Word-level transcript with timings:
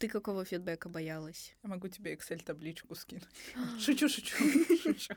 Ты 0.00 0.08
какого 0.08 0.46
фидбэка 0.46 0.88
боялась? 0.88 1.54
Я 1.62 1.68
могу 1.68 1.86
тебе 1.88 2.14
Excel-табличку 2.14 2.94
скинуть. 2.94 3.28
Шучу, 3.78 4.08
шучу, 4.08 4.34
шучу. 4.82 5.14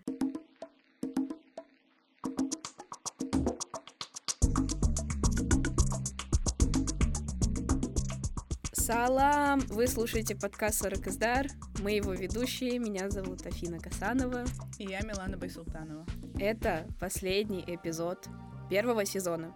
Салам! 8.74 9.62
Вы 9.70 9.88
слушаете 9.88 10.36
подкаст 10.36 10.82
«Сорок 10.82 11.08
издар». 11.08 11.48
Мы 11.80 11.94
его 11.94 12.14
ведущие. 12.14 12.78
Меня 12.78 13.10
зовут 13.10 13.46
Афина 13.46 13.80
Касанова. 13.80 14.44
И 14.80 14.84
я 14.84 15.00
Милана 15.00 15.38
Байсултанова. 15.38 16.06
Это 16.38 16.86
последний 17.00 17.64
эпизод 17.66 18.28
первого 18.70 19.06
сезона. 19.06 19.56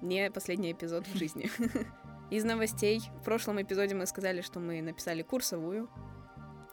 Не 0.00 0.30
последний 0.30 0.70
эпизод 0.70 1.08
в 1.08 1.16
жизни. 1.18 1.50
Из 2.30 2.44
новостей. 2.44 3.02
В 3.20 3.24
прошлом 3.24 3.60
эпизоде 3.60 3.94
мы 3.94 4.06
сказали, 4.06 4.40
что 4.40 4.60
мы 4.60 4.80
написали 4.82 5.22
курсовую. 5.22 5.90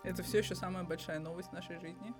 Это 0.04 0.22
все 0.23 0.40
еще 0.40 0.55
самая 0.55 0.84
большая 0.84 1.20
новость 1.20 1.49
в 1.49 1.54
нашей 1.54 1.80
жизни. 1.80 2.13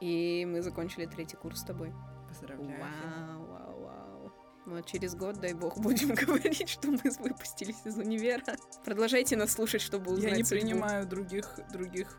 И 0.00 0.46
мы 0.46 0.62
закончили 0.62 1.06
третий 1.06 1.36
курс 1.36 1.60
с 1.60 1.64
тобой. 1.64 1.92
Поздравляю. 2.28 2.80
Вау, 2.80 3.46
вау, 3.46 3.80
вау. 3.82 4.32
Вот 4.66 4.86
через 4.86 5.14
год, 5.14 5.38
дай 5.40 5.52
бог, 5.52 5.78
будем 5.78 6.14
говорить, 6.26 6.68
что 6.68 6.88
мы 6.88 6.98
выпустились 7.20 7.76
из 7.84 7.98
универа. 7.98 8.56
Продолжайте 8.84 9.36
нас 9.36 9.52
слушать, 9.52 9.82
чтобы 9.82 10.12
узнать 10.12 10.30
Я 10.32 10.36
не 10.38 10.44
судьбу. 10.44 10.62
принимаю 10.62 11.06
других, 11.06 11.60
других 11.70 12.18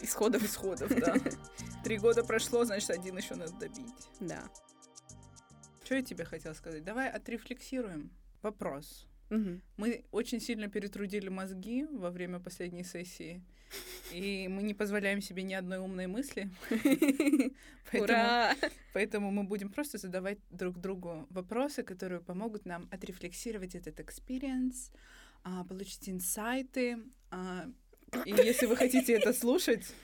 исходов. 0.00 0.44
исходов, 0.44 0.88
да. 1.00 1.16
Три 1.82 1.98
года 1.98 2.22
прошло, 2.22 2.64
значит, 2.64 2.90
один 2.90 3.16
еще 3.18 3.34
надо 3.34 3.52
добить. 3.54 3.92
Да. 4.20 4.44
Что 5.84 5.96
я 5.96 6.02
тебе 6.02 6.24
хотела 6.24 6.54
сказать? 6.54 6.84
Давай 6.84 7.10
отрефлексируем. 7.10 8.10
Вопрос. 8.42 9.08
Мгм. 9.32 9.62
Мы 9.78 10.04
очень 10.12 10.40
сильно 10.40 10.68
перетрудили 10.68 11.30
мозги 11.30 11.86
во 11.90 12.10
время 12.10 12.38
последней 12.38 12.84
сессии, 12.84 13.42
и 14.12 14.46
мы 14.48 14.62
не 14.62 14.74
позволяем 14.74 15.22
себе 15.22 15.42
ни 15.42 15.54
одной 15.54 15.78
умной 15.78 16.06
мысли. 16.06 16.50
Ура! 17.94 18.54
поэтому 18.92 19.30
мы 19.30 19.44
будем 19.44 19.70
просто 19.70 19.96
задавать 19.96 20.38
друг 20.50 20.78
другу 20.78 21.26
вопросы, 21.30 21.82
которые 21.82 22.20
помогут 22.20 22.66
нам 22.66 22.88
отрефлексировать 22.90 23.74
этот 23.74 24.00
experience, 24.00 24.90
а, 25.44 25.64
получить 25.64 26.10
инсайты. 26.10 26.98
а, 27.30 27.70
И 28.26 28.30
если 28.32 28.66
вы 28.66 28.76
хотите 28.76 29.14
это 29.14 29.32
слушать, 29.32 29.94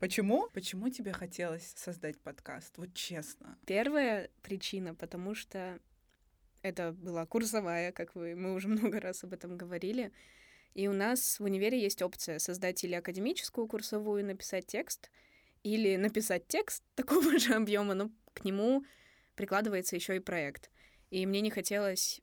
почему? 0.00 0.48
Почему 0.52 0.88
тебе 0.88 1.12
хотелось 1.12 1.72
создать 1.76 2.18
подкаст? 2.18 2.76
Вот 2.78 2.92
честно. 2.94 3.56
Первая 3.64 4.28
причина, 4.42 4.92
потому 4.96 5.36
что 5.36 5.78
это 6.62 6.92
была 6.92 7.26
курсовая, 7.26 7.92
как 7.92 8.14
вы, 8.14 8.34
мы 8.34 8.54
уже 8.54 8.68
много 8.68 9.00
раз 9.00 9.24
об 9.24 9.32
этом 9.32 9.56
говорили. 9.56 10.12
И 10.74 10.88
у 10.88 10.92
нас 10.92 11.38
в 11.38 11.44
универе 11.44 11.80
есть 11.80 12.00
опция 12.00 12.38
создать 12.38 12.82
или 12.82 12.94
академическую 12.94 13.66
курсовую, 13.66 14.24
написать 14.24 14.66
текст, 14.66 15.10
или 15.62 15.96
написать 15.96 16.48
текст 16.48 16.82
такого 16.94 17.38
же 17.38 17.54
объема, 17.54 17.94
но 17.94 18.10
к 18.32 18.44
нему 18.44 18.84
прикладывается 19.34 19.96
еще 19.96 20.16
и 20.16 20.20
проект. 20.20 20.70
И 21.10 21.26
мне 21.26 21.40
не 21.40 21.50
хотелось 21.50 22.22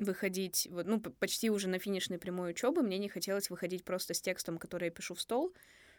выходить, 0.00 0.66
вот, 0.70 0.86
ну, 0.86 1.00
почти 1.00 1.50
уже 1.50 1.68
на 1.68 1.78
финишной 1.78 2.18
прямой 2.18 2.50
учебы, 2.50 2.82
мне 2.82 2.98
не 2.98 3.08
хотелось 3.08 3.50
выходить 3.50 3.84
просто 3.84 4.14
с 4.14 4.20
текстом, 4.20 4.58
который 4.58 4.86
я 4.86 4.90
пишу 4.90 5.14
в 5.14 5.20
стол, 5.20 5.54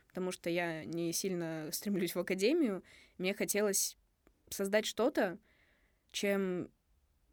потому 0.08 0.32
что 0.32 0.50
я 0.50 0.84
не 0.84 1.14
сильно 1.14 1.70
стремлюсь 1.72 2.16
в 2.16 2.20
академию. 2.20 2.84
Мне 3.18 3.34
хотелось 3.34 3.98
создать 4.50 4.86
что-то, 4.86 5.38
чем, 6.12 6.70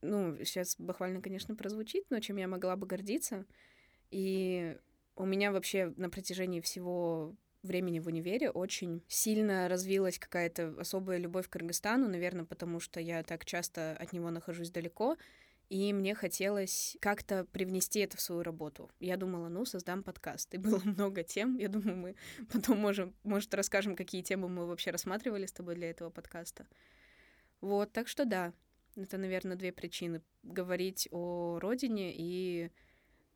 ну, 0.03 0.37
сейчас 0.45 0.77
буквально, 0.79 1.21
конечно, 1.21 1.55
прозвучит, 1.55 2.05
но 2.11 2.21
чем 2.21 2.37
я 2.37 2.49
могла 2.49 2.77
бы 2.77 2.87
гордиться. 2.87 3.47
И 4.11 4.77
у 5.17 5.27
меня 5.27 5.53
вообще 5.53 5.93
на 5.97 6.11
протяжении 6.11 6.61
всего 6.61 7.35
времени 7.63 7.99
в 7.99 8.07
универе 8.07 8.51
очень 8.51 9.03
сильно 9.09 9.69
развилась 9.69 10.19
какая-то 10.19 10.75
особая 10.79 11.19
любовь 11.19 11.49
к 11.49 11.53
Кыргызстану, 11.53 12.09
наверное, 12.09 12.45
потому 12.45 12.81
что 12.81 13.01
я 13.01 13.23
так 13.23 13.45
часто 13.45 13.97
от 13.99 14.13
него 14.13 14.31
нахожусь 14.31 14.71
далеко, 14.71 15.17
и 15.69 15.93
мне 15.93 16.15
хотелось 16.15 16.97
как-то 17.01 17.45
привнести 17.45 18.01
это 18.01 18.17
в 18.17 18.21
свою 18.21 18.43
работу. 18.43 18.91
Я 19.01 19.19
думала, 19.19 19.49
ну, 19.49 19.67
создам 19.67 20.03
подкаст. 20.03 20.55
И 20.55 20.59
было 20.59 20.81
много 20.85 21.23
тем. 21.23 21.57
Я 21.59 21.69
думаю, 21.69 21.97
мы 21.97 22.15
потом 22.51 22.79
можем, 22.79 23.15
может, 23.23 23.53
расскажем, 23.53 23.95
какие 23.95 24.23
темы 24.23 24.49
мы 24.49 24.67
вообще 24.67 24.91
рассматривали 24.91 25.45
с 25.45 25.53
тобой 25.53 25.75
для 25.75 25.91
этого 25.91 26.09
подкаста. 26.09 26.67
Вот, 27.61 27.93
так 27.93 28.09
что 28.09 28.25
да, 28.25 28.55
это, 29.03 29.17
наверное, 29.19 29.57
две 29.57 29.73
причины. 29.73 30.23
Говорить 30.43 31.09
о 31.11 31.59
родине 31.61 32.13
и 32.15 32.71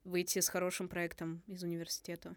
выйти 0.04 0.40
с 0.40 0.48
хорошим 0.48 0.88
проектом 0.88 1.42
из 1.46 1.62
университета. 1.62 2.36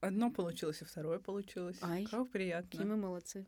Одно 0.00 0.30
получилось, 0.30 0.82
и 0.82 0.84
второе 0.84 1.18
получилось. 1.18 1.78
Ай, 1.82 2.04
Как 2.06 2.30
приятно. 2.30 2.70
Какие 2.70 2.84
мы 2.86 2.96
молодцы. 2.96 3.46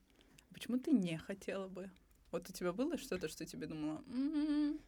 Почему 0.52 0.78
ты 0.78 0.90
не 0.92 1.18
хотела 1.18 1.68
бы? 1.68 1.90
Вот 2.30 2.48
у 2.48 2.52
тебя 2.52 2.72
было 2.72 2.96
что-то, 2.98 3.28
что 3.28 3.44
тебе 3.46 3.66
думала, 3.66 4.02
«М, 4.08 4.80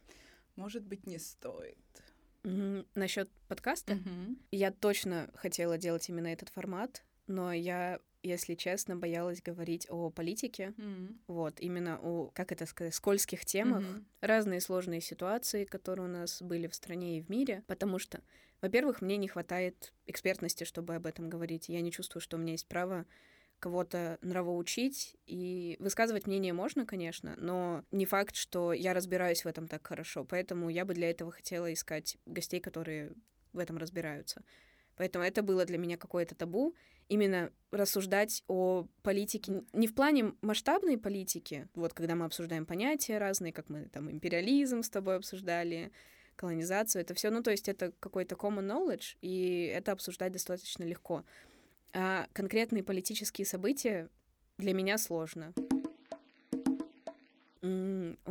может 0.55 0.83
быть, 0.83 1.05
не 1.07 1.17
стоит? 1.19 1.77
Насчет 2.95 3.29
подкаста, 3.47 3.95
Мгм. 3.95 4.37
я 4.51 4.71
точно 4.71 5.29
хотела 5.35 5.77
делать 5.77 6.09
именно 6.09 6.27
этот 6.27 6.49
формат, 6.49 7.03
но 7.31 7.53
я, 7.53 7.99
если 8.23 8.55
честно, 8.55 8.95
боялась 8.95 9.41
говорить 9.41 9.87
о 9.89 10.09
политике. 10.11 10.75
М. 10.79 11.19
Вот, 11.27 11.59
именно 11.61 11.99
о, 12.01 12.31
как 12.33 12.51
это 12.51 12.65
сказать, 12.65 12.93
скользких 12.95 13.45
темах, 13.45 13.83
Мгм. 13.83 14.05
разные 14.21 14.59
сложные 14.61 15.01
ситуации, 15.01 15.65
которые 15.65 16.07
у 16.07 16.11
нас 16.11 16.41
были 16.41 16.67
в 16.67 16.75
стране 16.75 17.19
и 17.19 17.21
в 17.21 17.29
мире, 17.29 17.63
потому 17.67 17.99
что, 17.99 18.21
во-первых, 18.61 19.01
мне 19.01 19.17
не 19.17 19.27
хватает 19.29 19.93
экспертности, 20.07 20.63
чтобы 20.65 20.95
об 20.95 21.05
этом 21.07 21.29
говорить. 21.29 21.69
Я 21.69 21.81
не 21.81 21.91
чувствую, 21.91 22.21
что 22.21 22.37
у 22.37 22.39
меня 22.39 22.53
есть 22.53 22.67
право 22.67 23.05
кого-то 23.59 24.17
нравоучить, 24.21 25.17
и 25.27 25.77
высказывать 25.79 26.25
мнение 26.27 26.51
можно, 26.53 26.85
конечно, 26.85 27.35
но 27.37 27.85
не 27.91 28.05
факт, 28.07 28.35
что 28.35 28.73
я 28.73 28.93
разбираюсь 28.93 29.43
в 29.45 29.47
этом 29.47 29.67
так 29.67 29.85
хорошо, 29.85 30.25
поэтому 30.25 30.69
я 30.69 30.83
бы 30.83 30.95
для 30.95 31.11
этого 31.11 31.31
хотела 31.31 31.71
искать 31.71 32.17
гостей, 32.25 32.59
которые 32.59 33.13
в 33.53 33.59
этом 33.59 33.77
разбираются. 33.77 34.43
Поэтому 34.97 35.25
это 35.25 35.41
было 35.41 35.65
для 35.65 35.77
меня 35.77 35.97
какое-то 35.97 36.35
табу, 36.35 36.75
именно 37.07 37.51
рассуждать 37.71 38.43
о 38.47 38.87
политике 39.03 39.63
не 39.73 39.87
в 39.87 39.93
плане 39.93 40.33
масштабной 40.41 40.97
политики, 40.97 41.67
вот 41.73 41.93
когда 41.93 42.15
мы 42.15 42.25
обсуждаем 42.25 42.65
понятия 42.65 43.17
разные, 43.17 43.51
как 43.51 43.69
мы 43.69 43.89
там 43.89 44.09
империализм 44.09 44.81
с 44.83 44.89
тобой 44.89 45.17
обсуждали, 45.17 45.91
колонизацию, 46.35 47.01
это 47.01 47.13
все, 47.13 47.29
ну 47.29 47.43
то 47.43 47.51
есть 47.51 47.69
это 47.69 47.91
какой-то 47.99 48.35
common 48.35 48.65
knowledge, 48.65 49.17
и 49.21 49.71
это 49.75 49.91
обсуждать 49.91 50.31
достаточно 50.31 50.83
легко. 50.83 51.23
А 51.93 52.27
конкретные 52.33 52.83
политические 52.83 53.45
события 53.45 54.09
для 54.57 54.73
меня 54.73 54.97
сложно. 54.97 55.53
У 57.63 57.67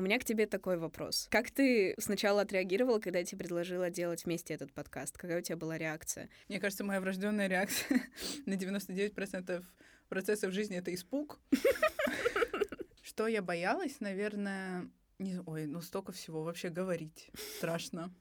меня 0.01 0.19
к 0.19 0.25
тебе 0.25 0.47
такой 0.47 0.77
вопрос. 0.77 1.29
Как 1.31 1.53
ты 1.53 1.95
сначала 1.99 2.43
отреагировала, 2.43 2.99
когда 2.99 3.21
я 3.21 3.25
тебе 3.25 3.39
предложила 3.39 3.89
делать 3.89 4.25
вместе 4.25 4.55
этот 4.55 4.73
подкаст? 4.73 5.17
Какая 5.17 5.39
у 5.39 5.43
тебя 5.43 5.57
была 5.57 5.79
реакция? 5.79 6.29
Мне 6.49 6.59
кажется, 6.59 6.83
моя 6.83 7.01
врожденная 7.01 7.47
реакция 7.47 8.03
на 8.47 8.55
99% 8.55 9.65
процессов 10.09 10.53
жизни— 10.53 10.77
это 10.79 10.93
испуг. 10.93 11.39
Что 13.03 13.29
я 13.29 13.41
боялась, 13.41 14.01
наверное... 14.01 14.91
Не, 15.21 15.39
ой, 15.47 15.67
ну 15.67 15.81
столько 15.81 16.11
всего 16.13 16.43
вообще 16.43 16.71
говорить. 16.71 17.31
Страшно. 17.59 18.13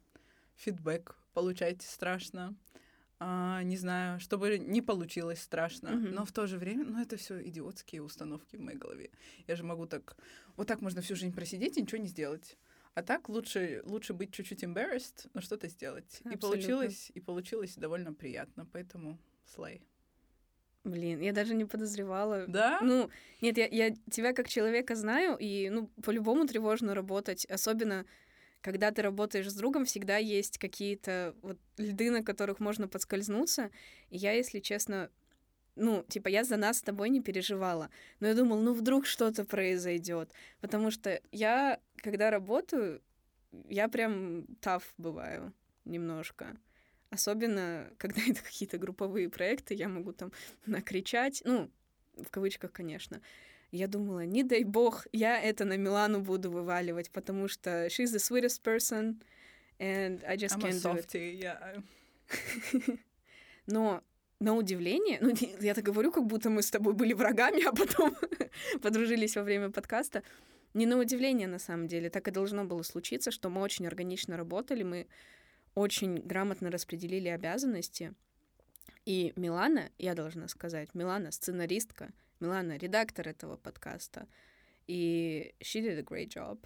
Фидбэк 0.57 1.15
получать 1.33 1.81
страшно. 1.81 2.55
А, 3.21 3.61
не 3.63 3.75
знаю, 3.75 4.19
чтобы 4.21 4.57
не 4.57 4.81
получилось 4.81 5.41
страшно. 5.41 5.91
Мгм. 5.91 6.11
Но 6.11 6.25
в 6.25 6.31
то 6.31 6.47
же 6.47 6.57
время, 6.57 6.85
ну 6.85 7.01
это 7.01 7.17
все 7.17 7.41
идиотские 7.45 8.01
установки 8.01 8.55
в 8.55 8.61
моей 8.61 8.77
голове. 8.77 9.11
Я 9.47 9.55
же 9.55 9.63
могу 9.63 9.85
так... 9.85 10.15
Вот 10.55 10.67
так 10.67 10.81
можно 10.81 11.01
всю 11.01 11.15
жизнь 11.15 11.33
просидеть 11.33 11.77
и 11.77 11.81
ничего 11.81 12.01
не 12.01 12.07
сделать. 12.07 12.57
А 12.93 13.03
так 13.03 13.29
лучше, 13.29 13.81
лучше 13.85 14.13
быть 14.13 14.31
чуть-чуть 14.31 14.63
embarrassed, 14.63 15.29
но 15.33 15.41
что-то 15.41 15.67
сделать. 15.67 16.21
И 16.23 16.29
Абсолютно. 16.29 16.47
получилось, 16.47 17.11
и 17.13 17.19
получилось 17.19 17.75
довольно 17.75 18.13
приятно, 18.13 18.65
поэтому 18.71 19.17
слей. 19.45 19.81
Блин, 20.85 21.19
я 21.19 21.33
даже 21.33 21.55
не 21.55 21.65
подозревала. 21.65 22.45
Да? 22.47 22.79
Ну, 22.81 23.09
нет, 23.41 23.57
я, 23.57 23.67
я 23.67 23.95
тебя 24.09 24.33
как 24.33 24.47
человека 24.47 24.95
знаю, 24.95 25.37
и, 25.37 25.69
ну, 25.69 25.87
по-любому 26.03 26.47
тревожно 26.47 26.95
работать, 26.95 27.45
особенно 27.45 28.05
когда 28.61 28.91
ты 28.91 29.01
работаешь 29.01 29.49
с 29.49 29.55
другом, 29.55 29.85
всегда 29.85 30.17
есть 30.17 30.57
какие-то 30.57 31.35
вот 31.41 31.57
льды, 31.77 32.11
на 32.11 32.23
которых 32.23 32.59
можно 32.59 32.87
подскользнуться. 32.87 33.71
И 34.09 34.17
я, 34.17 34.33
если 34.33 34.59
честно, 34.59 35.09
ну, 35.75 36.03
типа, 36.07 36.27
я 36.27 36.43
за 36.43 36.57
нас 36.57 36.79
с 36.79 36.81
тобой 36.81 37.09
не 37.09 37.21
переживала. 37.21 37.89
Но 38.19 38.27
я 38.27 38.33
думала, 38.33 38.61
ну, 38.61 38.73
вдруг 38.73 39.05
что-то 39.05 39.45
произойдет. 39.45 40.31
Потому 40.59 40.91
что 40.91 41.21
я, 41.31 41.79
когда 41.97 42.29
работаю, 42.29 43.01
я 43.69 43.87
прям 43.87 44.45
таф 44.61 44.93
бываю 44.97 45.53
немножко. 45.85 46.57
Особенно, 47.09 47.91
когда 47.97 48.21
это 48.27 48.41
какие-то 48.43 48.77
групповые 48.77 49.29
проекты, 49.29 49.73
я 49.73 49.87
могу 49.87 50.11
там 50.11 50.31
накричать, 50.65 51.41
ну, 51.45 51.71
в 52.17 52.29
кавычках, 52.29 52.71
конечно. 52.73 53.21
Я 53.71 53.87
думала, 53.87 54.25
не 54.25 54.43
дай 54.43 54.63
бог, 54.63 55.07
я 55.11 55.39
это 55.39 55.65
на 55.65 55.77
Милану 55.77 56.21
буду 56.21 56.49
вываливать, 56.49 57.11
потому 57.11 57.47
что 57.47 57.87
she's 57.87 58.11
the 58.11 58.19
sweetest 58.19 58.63
person, 58.63 59.21
and 59.79 60.23
I 60.25 60.37
just 60.37 60.55
I'm 60.55 60.65
a 60.65 60.71
can't 60.71 60.81
do 60.81 60.95
it. 60.95 61.05
softie, 61.05 61.39
yeah. 61.39 61.83
Но 63.67 64.03
на 64.39 64.55
удивление, 64.55 65.19
ну, 65.21 65.33
я 65.61 65.73
так 65.73 65.83
говорю, 65.83 66.11
как 66.11 66.25
будто 66.25 66.49
мы 66.49 66.61
с 66.61 66.71
тобой 66.71 66.93
были 66.93 67.13
врагами, 67.13 67.63
а 67.67 67.71
потом 67.71 68.15
подружились 68.81 69.35
во 69.35 69.43
время 69.43 69.69
подкаста. 69.69 70.23
Не 70.73 70.85
на 70.85 70.97
удивление, 70.97 71.47
на 71.47 71.59
самом 71.59 71.87
деле, 71.87 72.09
так 72.09 72.27
и 72.27 72.31
должно 72.31 72.63
было 72.63 72.83
случиться, 72.83 73.31
что 73.31 73.49
мы 73.49 73.61
очень 73.61 73.87
органично 73.87 74.37
работали, 74.37 74.83
мы 74.83 75.07
очень 75.75 76.19
грамотно 76.19 76.71
распределили 76.71 77.27
обязанности. 77.27 78.13
И 79.05 79.33
Милана, 79.35 79.89
я 79.97 80.13
должна 80.13 80.47
сказать, 80.47 80.93
Милана 80.93 81.31
сценаристка, 81.31 82.11
Милана 82.39 82.77
редактор 82.77 83.27
этого 83.27 83.57
подкаста, 83.57 84.27
и 84.87 85.53
she 85.59 85.81
did 85.81 85.97
a 85.97 86.03
great 86.03 86.29
job. 86.29 86.65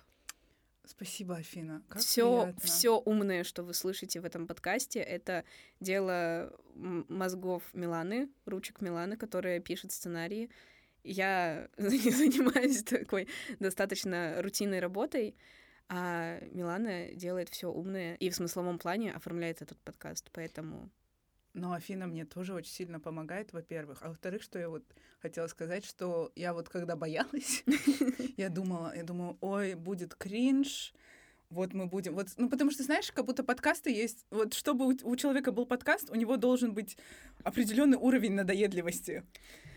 Спасибо, 0.85 1.37
Афина. 1.37 1.81
все, 1.95 2.53
все 2.61 2.99
умное, 2.99 3.45
что 3.45 3.63
вы 3.63 3.73
слышите 3.73 4.19
в 4.19 4.25
этом 4.25 4.47
подкасте, 4.47 4.99
это 4.99 5.45
дело 5.79 6.53
мозгов 6.75 7.63
Миланы, 7.73 8.29
ручек 8.45 8.81
Миланы, 8.81 9.15
которая 9.15 9.61
пишет 9.61 9.93
сценарии. 9.93 10.49
Я 11.03 11.69
занимаюсь 11.77 12.83
такой 12.83 13.29
достаточно 13.59 14.41
рутинной 14.41 14.79
работой, 14.79 15.35
а 15.87 16.39
Милана 16.51 17.13
делает 17.13 17.49
все 17.49 17.71
умное 17.71 18.15
и 18.15 18.29
в 18.29 18.35
смысловом 18.35 18.77
плане 18.77 19.13
оформляет 19.13 19.61
этот 19.61 19.79
подкаст, 19.79 20.29
поэтому 20.33 20.89
но 21.53 21.73
Афина 21.73 22.07
мне 22.07 22.25
тоже 22.25 22.53
очень 22.53 22.71
сильно 22.71 22.99
помогает, 22.99 23.53
во-первых. 23.53 23.99
А 24.01 24.09
во-вторых, 24.09 24.41
что 24.41 24.59
я 24.59 24.69
вот 24.69 24.83
хотела 25.21 25.47
сказать, 25.47 25.85
что 25.85 26.31
я 26.35 26.53
вот 26.53 26.69
когда 26.69 26.95
боялась, 26.95 27.63
я 28.37 28.49
думала, 28.49 28.93
я 28.95 29.03
думаю, 29.03 29.37
ой, 29.41 29.75
будет 29.75 30.15
кринж, 30.15 30.93
вот 31.49 31.73
мы 31.73 31.85
будем, 31.85 32.15
вот, 32.15 32.29
ну 32.37 32.49
потому 32.49 32.71
что 32.71 32.83
знаешь, 32.83 33.11
как 33.11 33.25
будто 33.25 33.43
подкасты 33.43 33.91
есть, 33.91 34.25
вот 34.31 34.55
чтобы 34.55 34.85
у, 34.85 34.97
у 35.03 35.15
человека 35.15 35.51
был 35.51 35.65
подкаст, 35.67 36.09
у 36.09 36.15
него 36.15 36.37
должен 36.37 36.73
быть 36.73 36.97
определенный 37.43 37.97
уровень 37.97 38.33
надоедливости. 38.33 39.23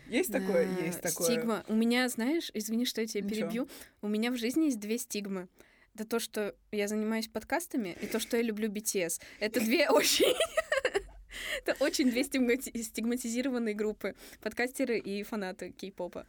Есть 0.07 0.31
такое? 0.31 0.67
Есть 0.81 1.01
такое. 1.01 1.27
Стигма. 1.27 1.63
У 1.67 1.75
меня, 1.75 2.07
знаешь, 2.09 2.49
извини, 2.53 2.85
что 2.85 3.01
я 3.01 3.07
тебя 3.07 3.21
Ничего. 3.21 3.35
перебью, 3.35 3.69
у 4.01 4.07
меня 4.07 4.31
в 4.31 4.37
жизни 4.37 4.65
есть 4.65 4.79
две 4.79 4.97
стигмы. 4.97 5.47
Это 5.93 6.05
то, 6.05 6.19
что 6.19 6.55
я 6.71 6.87
занимаюсь 6.87 7.27
подкастами, 7.27 7.97
и 8.01 8.07
то, 8.07 8.19
что 8.19 8.37
я 8.37 8.43
люблю 8.43 8.69
BTS. 8.69 9.19
Это 9.39 9.59
две 9.59 9.89
очень 9.89 10.33
это 11.65 11.75
очень 11.83 12.09
две 12.09 12.23
стигматизированные 12.23 13.75
группы. 13.75 14.15
Подкастеры 14.41 14.97
и 14.97 15.23
фанаты 15.23 15.71
кей-попа. 15.71 16.25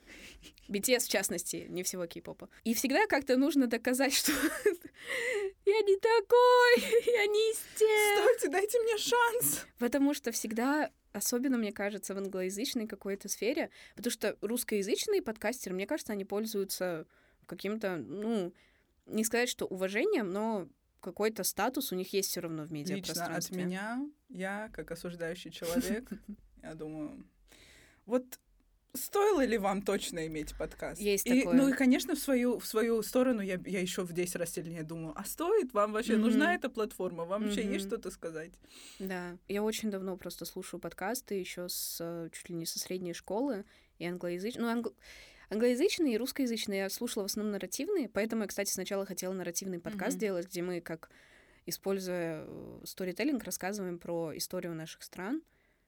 BTS, 0.69 1.01
в 1.01 1.09
частности, 1.09 1.67
не 1.69 1.83
всего 1.83 2.07
кей-попа. 2.07 2.49
И 2.65 2.75
всегда 2.75 3.07
как-то 3.07 3.37
нужно 3.37 3.67
доказать, 3.67 4.15
что 4.15 4.33
я 5.65 5.81
не 5.81 5.97
такой, 5.97 7.03
я 7.15 7.27
не 7.27 7.53
из 7.53 7.61
тех. 7.77 8.19
Стойте, 8.19 8.49
дайте 8.49 8.81
мне 8.81 8.99
шанс. 8.99 9.67
Потому 9.79 10.15
что 10.15 10.33
всегда 10.33 10.91
особенно, 11.13 11.57
мне 11.57 11.73
кажется, 11.73 12.15
в 12.15 12.19
англоязычной 12.19 12.87
какой-то 12.87 13.29
сфере, 13.29 13.71
потому 13.97 14.13
что 14.13 14.37
русскоязычные 14.41 15.23
подкастеры, 15.23 15.75
мне 15.75 15.87
кажется, 15.87 16.13
они 16.13 16.25
пользуются 16.25 17.07
каким-то, 17.47 17.97
ну, 17.97 18.53
не 19.07 19.25
сказать, 19.25 19.49
что 19.49 19.67
уважением, 19.67 20.31
но 20.31 20.69
какой-то 21.01 21.45
статус 21.45 21.93
у 21.93 21.97
них 21.97 22.13
есть 22.13 22.31
все 22.31 22.41
равно 22.41 22.65
в 22.65 22.73
медиапространстве. 22.73 23.65
Лично 23.65 23.93
от 23.93 23.99
меня, 23.99 24.11
я, 24.29 24.71
как 24.73 24.91
осуждающий 24.91 25.51
человек, 25.51 26.09
я 26.63 26.75
думаю, 26.75 27.25
вот 28.07 28.39
стоило 28.95 29.45
ли 29.45 29.59
вам 29.59 29.83
точно 29.83 30.27
иметь 30.27 30.57
подкаст? 30.57 31.01
Есть 31.01 31.27
и, 31.27 31.41
такое. 31.41 31.57
Ну 31.57 31.69
и, 31.69 31.73
конечно, 31.73 32.15
в 32.15 32.19
свою, 32.19 32.59
в 32.59 32.67
свою 32.67 33.03
сторону 33.03 33.41
я, 33.41 33.61
я 33.65 33.81
еще 33.81 34.03
в 34.03 34.13
10 34.13 34.37
раз 34.37 34.51
сильнее 34.51 34.83
думаю, 34.83 35.15
а 35.17 35.25
стоит 35.25 35.73
вам 35.73 35.93
вообще, 35.93 36.15
mm-hmm. 36.15 36.19
нужна 36.19 36.55
эта 36.55 36.69
платформа, 36.69 37.25
вам 37.25 37.43
mm-hmm. 37.43 37.47
вообще 37.47 37.73
есть 37.73 37.87
что-то 37.87 38.11
сказать? 38.11 38.53
Да, 38.99 39.37
я 39.49 39.63
очень 39.63 39.91
давно 39.91 40.17
просто 40.17 40.45
слушаю 40.45 40.81
подкасты, 40.81 41.35
еще 41.35 41.69
с 41.69 41.99
э, 42.01 42.29
чуть 42.33 42.49
ли 42.49 42.57
не 42.57 42.67
со 42.67 42.79
средней 42.79 43.15
школы, 43.15 43.65
и 43.99 44.07
англоязычные, 44.07 44.63
ну, 44.63 44.71
англ... 44.71 44.95
Англоязычные 45.51 46.15
и 46.15 46.19
русскоязычные 46.19 46.81
я 46.81 46.91
слушала 46.91 47.23
в 47.23 47.27
основном 47.27 47.53
нарративные, 47.53 48.09
поэтому 48.09 48.43
я, 48.43 48.49
кстати, 48.49 48.71
сначала 48.71 49.07
хотела 49.07 49.33
нарративный 49.33 49.79
подкаст 49.79 50.17
mm-hmm. 50.17 50.21
делать, 50.21 50.47
где 50.49 50.63
мы, 50.63 50.81
как 50.81 51.11
используя 51.65 52.47
сторителлинг, 52.85 53.43
рассказываем 53.45 53.99
про 53.99 54.37
историю 54.37 54.75
наших 54.75 55.03
стран. 55.03 55.43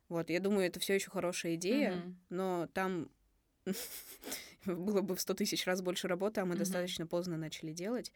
Вот, 0.08 0.30
я 0.30 0.40
думаю, 0.40 0.66
это 0.66 0.80
все 0.80 0.94
еще 0.94 1.10
хорошая 1.10 1.56
идея, 1.56 1.92
mm-hmm. 1.92 2.14
но 2.30 2.68
там 2.72 3.10
было 4.64 5.02
бы 5.02 5.14
в 5.14 5.20
сто 5.20 5.34
тысяч 5.34 5.66
раз 5.66 5.82
больше 5.82 6.08
работы, 6.08 6.40
а 6.40 6.46
мы 6.46 6.54
mm-hmm. 6.54 6.58
достаточно 6.58 7.06
поздно 7.06 7.36
начали 7.36 7.72
делать. 7.72 8.12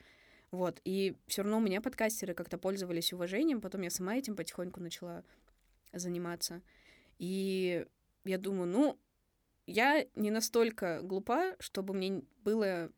Вот, 0.51 0.81
и 0.85 1.15
все 1.27 1.43
равно 1.43 1.59
у 1.59 1.61
меня 1.61 1.83
подкастеры 1.83 2.33
как-то 2.33 2.57
пользовались 2.57 3.13
уважением, 3.13 3.61
потом 3.61 3.83
я 3.83 3.91
сама 3.91 4.17
этим 4.17 4.35
потихоньку 4.35 4.81
начала 4.81 5.25
заниматься. 5.93 6.63
И 7.19 7.87
я 8.25 8.39
думаю, 8.39 8.67
ну, 8.67 8.99
я 9.67 10.07
не 10.15 10.31
настолько 10.31 11.01
глупа, 11.03 11.57
чтобы 11.59 11.95
мне 11.95 12.23
было, 12.45 12.91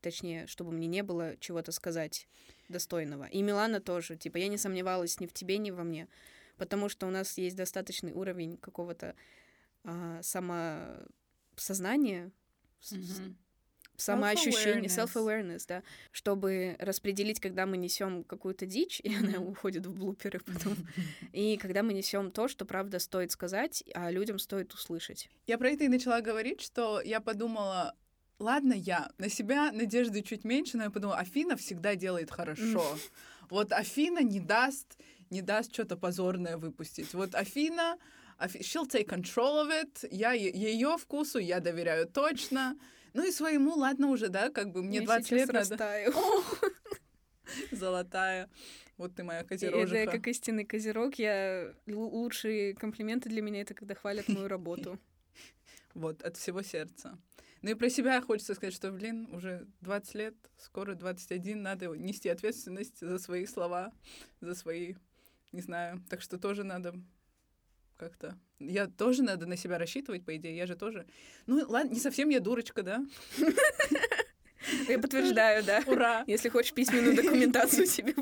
точнее, 0.00 0.46
чтобы 0.46 0.72
мне 0.72 0.86
не 0.86 1.02
было 1.02 1.36
чего-то 1.38 1.72
сказать 1.72 2.28
достойного. 2.68 3.24
И 3.24 3.42
Милана 3.42 3.80
тоже. 3.80 4.16
Типа, 4.16 4.38
я 4.38 4.48
не 4.48 4.58
сомневалась 4.58 5.20
ни 5.20 5.26
в 5.26 5.32
тебе, 5.32 5.58
ни 5.58 5.70
во 5.70 5.84
мне. 5.84 6.08
Потому 6.56 6.88
что 6.88 7.06
у 7.06 7.10
нас 7.10 7.38
есть 7.38 7.56
достаточный 7.56 8.12
уровень 8.12 8.56
какого-то 8.56 9.14
а, 9.84 10.20
самосознания, 10.22 12.32
mm-hmm 12.80 13.34
самоощущение, 13.98 14.88
self-awareness, 14.88 15.64
да, 15.68 15.82
чтобы 16.12 16.76
распределить, 16.78 17.40
когда 17.40 17.66
мы 17.66 17.76
несем 17.76 18.24
какую-то 18.24 18.64
дичь, 18.64 19.00
и 19.00 19.14
она 19.14 19.38
уходит 19.40 19.86
в 19.86 19.94
блуперы 19.94 20.40
потом, 20.40 20.76
и 21.32 21.56
когда 21.56 21.82
мы 21.82 21.92
несем 21.92 22.30
то, 22.30 22.48
что 22.48 22.64
правда 22.64 22.98
стоит 22.98 23.32
сказать, 23.32 23.84
а 23.94 24.10
людям 24.10 24.38
стоит 24.38 24.72
услышать. 24.72 25.28
Я 25.46 25.58
про 25.58 25.70
это 25.70 25.84
и 25.84 25.88
начала 25.88 26.20
говорить, 26.20 26.60
что 26.60 27.00
я 27.00 27.20
подумала, 27.20 27.94
ладно, 28.38 28.72
я 28.72 29.10
на 29.18 29.28
себя 29.28 29.72
надежды 29.72 30.22
чуть 30.22 30.44
меньше, 30.44 30.76
но 30.76 30.84
я 30.84 30.90
подумала, 30.90 31.18
Афина 31.18 31.56
всегда 31.56 31.94
делает 31.94 32.30
хорошо. 32.30 32.96
Вот 33.50 33.72
Афина 33.72 34.22
не 34.22 34.40
даст, 34.40 34.96
не 35.30 35.42
даст 35.42 35.72
что-то 35.72 35.96
позорное 35.96 36.56
выпустить. 36.56 37.14
Вот 37.14 37.34
Афина, 37.34 37.96
she'll 38.38 38.88
take 38.88 39.08
control 39.08 39.66
of 39.66 39.70
it, 39.70 40.06
я 40.10 40.32
ее 40.32 40.96
вкусу 40.98 41.38
я 41.38 41.60
доверяю 41.60 42.06
точно. 42.06 42.76
Ну 43.14 43.26
и 43.26 43.30
своему, 43.30 43.74
ладно 43.74 44.08
уже, 44.08 44.28
да, 44.28 44.50
как 44.50 44.72
бы 44.72 44.82
мне 44.82 44.98
я 44.98 45.04
20 45.04 45.30
лет 45.32 45.50
растаю. 45.50 46.12
Золотая. 47.72 48.48
Вот 48.96 49.14
ты 49.14 49.22
моя 49.22 49.44
козерожиха. 49.44 49.96
Это 49.96 50.12
как 50.12 50.26
истинный 50.26 50.64
козерог. 50.64 51.14
Я 51.16 51.72
лучшие 51.86 52.74
комплименты 52.74 53.28
для 53.28 53.42
меня 53.42 53.62
это 53.62 53.74
когда 53.74 53.94
хвалят 53.94 54.28
мою 54.28 54.48
работу. 54.48 54.98
Вот, 55.94 56.22
от 56.22 56.36
всего 56.36 56.62
сердца. 56.62 57.18
Ну 57.62 57.70
и 57.70 57.74
про 57.74 57.90
себя 57.90 58.20
хочется 58.20 58.54
сказать, 58.54 58.74
что, 58.74 58.92
блин, 58.92 59.28
уже 59.32 59.66
20 59.80 60.14
лет, 60.14 60.34
скоро 60.58 60.94
21, 60.94 61.60
надо 61.60 61.86
нести 61.86 62.28
ответственность 62.28 63.00
за 63.00 63.18
свои 63.18 63.46
слова, 63.46 63.92
за 64.40 64.54
свои, 64.54 64.94
не 65.50 65.60
знаю. 65.60 66.04
Так 66.08 66.20
что 66.20 66.38
тоже 66.38 66.62
надо 66.62 66.94
как-то. 67.98 68.38
Я 68.58 68.86
тоже 68.86 69.22
надо 69.22 69.46
на 69.46 69.56
себя 69.56 69.76
рассчитывать, 69.78 70.24
по 70.24 70.34
идее, 70.36 70.56
я 70.56 70.66
же 70.66 70.76
тоже. 70.76 71.06
Ну, 71.46 71.64
ладно, 71.68 71.92
не 71.92 72.00
совсем 72.00 72.28
я 72.30 72.40
дурочка, 72.40 72.82
да? 72.82 73.04
Я 74.88 74.98
подтверждаю, 74.98 75.64
да. 75.64 75.82
Ура! 75.86 76.24
Если 76.26 76.48
хочешь 76.48 76.72
письменную 76.72 77.14
документацию 77.14 77.86
себе. 77.86 78.14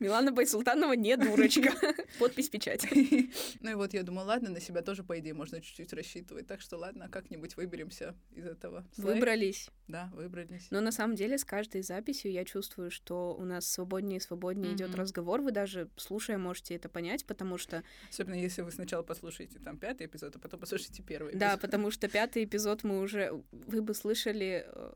Милана 0.00 0.32
Байсултанова 0.32 0.94
не 0.94 1.16
дурочка. 1.16 1.72
Подпись 2.18 2.48
печать. 2.48 2.86
Ну 3.60 3.70
и 3.70 3.74
вот 3.74 3.92
я 3.92 4.02
думаю, 4.02 4.26
ладно, 4.26 4.50
на 4.50 4.60
себя 4.60 4.82
тоже, 4.82 5.04
по 5.04 5.18
идее, 5.18 5.34
можно 5.34 5.60
чуть-чуть 5.60 5.92
рассчитывать. 5.92 6.46
Так 6.46 6.60
что 6.60 6.78
ладно, 6.78 7.08
как-нибудь 7.10 7.56
выберемся 7.56 8.14
из 8.32 8.46
этого. 8.46 8.86
Выбрались. 8.96 9.68
Да, 9.88 10.10
выбрались. 10.14 10.68
Но 10.70 10.80
на 10.80 10.92
самом 10.92 11.16
деле 11.16 11.36
с 11.36 11.44
каждой 11.44 11.82
записью 11.82 12.32
я 12.32 12.44
чувствую, 12.44 12.90
что 12.90 13.34
у 13.34 13.44
нас 13.44 13.66
свободнее 13.66 14.18
и 14.18 14.20
свободнее 14.20 14.74
идет 14.74 14.94
разговор. 14.94 15.42
Вы 15.42 15.52
даже 15.52 15.90
слушая 15.96 16.38
можете 16.38 16.74
это 16.74 16.88
понять, 16.88 17.26
потому 17.26 17.58
что... 17.58 17.82
Особенно 18.08 18.34
если 18.34 18.62
вы 18.62 18.70
сначала 18.70 19.02
послушаете 19.02 19.58
там 19.58 19.78
пятый 19.78 20.06
эпизод, 20.06 20.36
а 20.36 20.38
потом 20.38 20.60
послушаете 20.60 21.02
первый 21.02 21.30
эпизод. 21.30 21.40
Да, 21.40 21.56
потому 21.56 21.90
что 21.90 22.08
пятый 22.08 22.44
эпизод 22.44 22.84
мы 22.84 23.00
уже... 23.00 23.42
Вы 23.50 23.82
бы 23.82 23.94
слышали 23.94 24.64
э, 24.66 24.92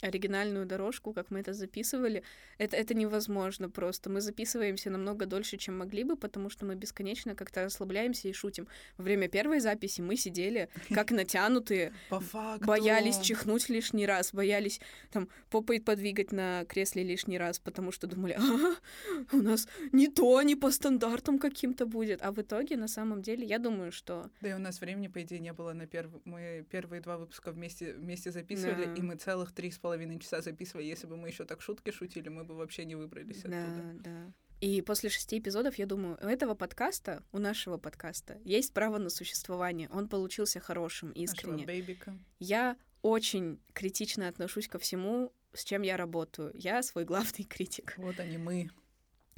оригинальную 0.00 0.64
дорожку, 0.66 1.12
как 1.12 1.30
мы 1.30 1.40
это 1.40 1.52
записывали, 1.52 2.22
это, 2.58 2.76
это 2.76 2.94
невозможно 2.94 3.68
просто. 3.68 4.10
Мы 4.10 4.20
записываемся 4.20 4.90
намного 4.90 5.26
дольше, 5.26 5.56
чем 5.56 5.78
могли 5.78 6.04
бы, 6.04 6.16
потому 6.16 6.50
что 6.50 6.64
мы 6.64 6.76
бесконечно 6.76 7.34
как-то 7.34 7.64
расслабляемся 7.64 8.28
и 8.28 8.32
шутим. 8.32 8.68
Во 8.96 9.04
время 9.04 9.28
первой 9.28 9.60
записи 9.60 10.00
мы 10.00 10.16
сидели 10.16 10.68
как 10.94 11.10
натянутые, 11.10 11.92
боялись 12.60 13.18
чихнуть 13.18 13.68
лишний 13.68 14.06
раз, 14.06 14.32
боялись 14.32 14.80
там 15.10 15.28
попой 15.50 15.80
подвигать 15.80 16.32
на 16.32 16.64
кресле 16.66 17.02
лишний 17.02 17.38
раз, 17.38 17.58
потому 17.58 17.90
что 17.90 18.06
думали, 18.06 18.32
а, 18.38 18.76
у 19.32 19.42
нас 19.42 19.68
не 19.92 20.06
то, 20.08 20.40
не 20.42 20.54
по 20.54 20.70
стандартам 20.70 21.38
каким-то 21.38 21.86
будет. 21.86 22.22
А 22.22 22.30
в 22.30 22.40
итоге, 22.40 22.76
на 22.76 22.88
самом 22.88 23.22
деле, 23.22 23.44
я 23.44 23.58
думаю, 23.58 23.90
что... 23.90 24.30
Да 24.40 24.50
и 24.50 24.52
у 24.52 24.58
нас 24.58 24.80
времени, 24.80 25.08
по 25.08 25.22
идее, 25.22 25.40
не 25.40 25.52
было 25.52 25.72
на 25.72 25.86
первый... 25.86 26.20
Мы 26.24 26.64
первые 26.70 27.02
два 27.02 27.18
выпуска 27.18 27.50
вместе, 27.50 27.94
вместе 27.94 28.30
записывали, 28.30 28.84
да. 28.84 28.94
и 28.94 29.02
мы 29.02 29.16
целых 29.16 29.52
три 29.52 29.70
с 29.70 29.78
половиной 29.78 29.87
часа 30.18 30.40
записывали. 30.40 30.84
Если 30.84 31.06
бы 31.06 31.16
мы 31.16 31.28
еще 31.28 31.44
так 31.44 31.62
шутки 31.62 31.90
шутили, 31.90 32.28
мы 32.28 32.44
бы 32.44 32.54
вообще 32.54 32.84
не 32.84 32.94
выбрались 32.94 33.42
да, 33.42 33.64
оттуда. 33.64 33.92
Да, 34.02 34.32
И 34.60 34.82
после 34.82 35.10
шести 35.10 35.38
эпизодов 35.38 35.76
я 35.76 35.86
думаю, 35.86 36.18
у 36.20 36.26
этого 36.26 36.54
подкаста, 36.54 37.22
у 37.32 37.38
нашего 37.38 37.78
подкаста, 37.78 38.38
есть 38.44 38.72
право 38.72 38.98
на 38.98 39.10
существование. 39.10 39.88
Он 39.90 40.08
получился 40.08 40.60
хорошим, 40.60 41.12
искренне. 41.12 41.64
Я 42.38 42.76
очень 43.02 43.60
критично 43.72 44.28
отношусь 44.28 44.68
ко 44.68 44.78
всему, 44.78 45.32
с 45.52 45.64
чем 45.64 45.82
я 45.82 45.96
работаю. 45.96 46.52
Я 46.54 46.82
свой 46.82 47.04
главный 47.04 47.44
критик. 47.48 47.94
Вот 47.96 48.18
они 48.20 48.38
мы. 48.38 48.70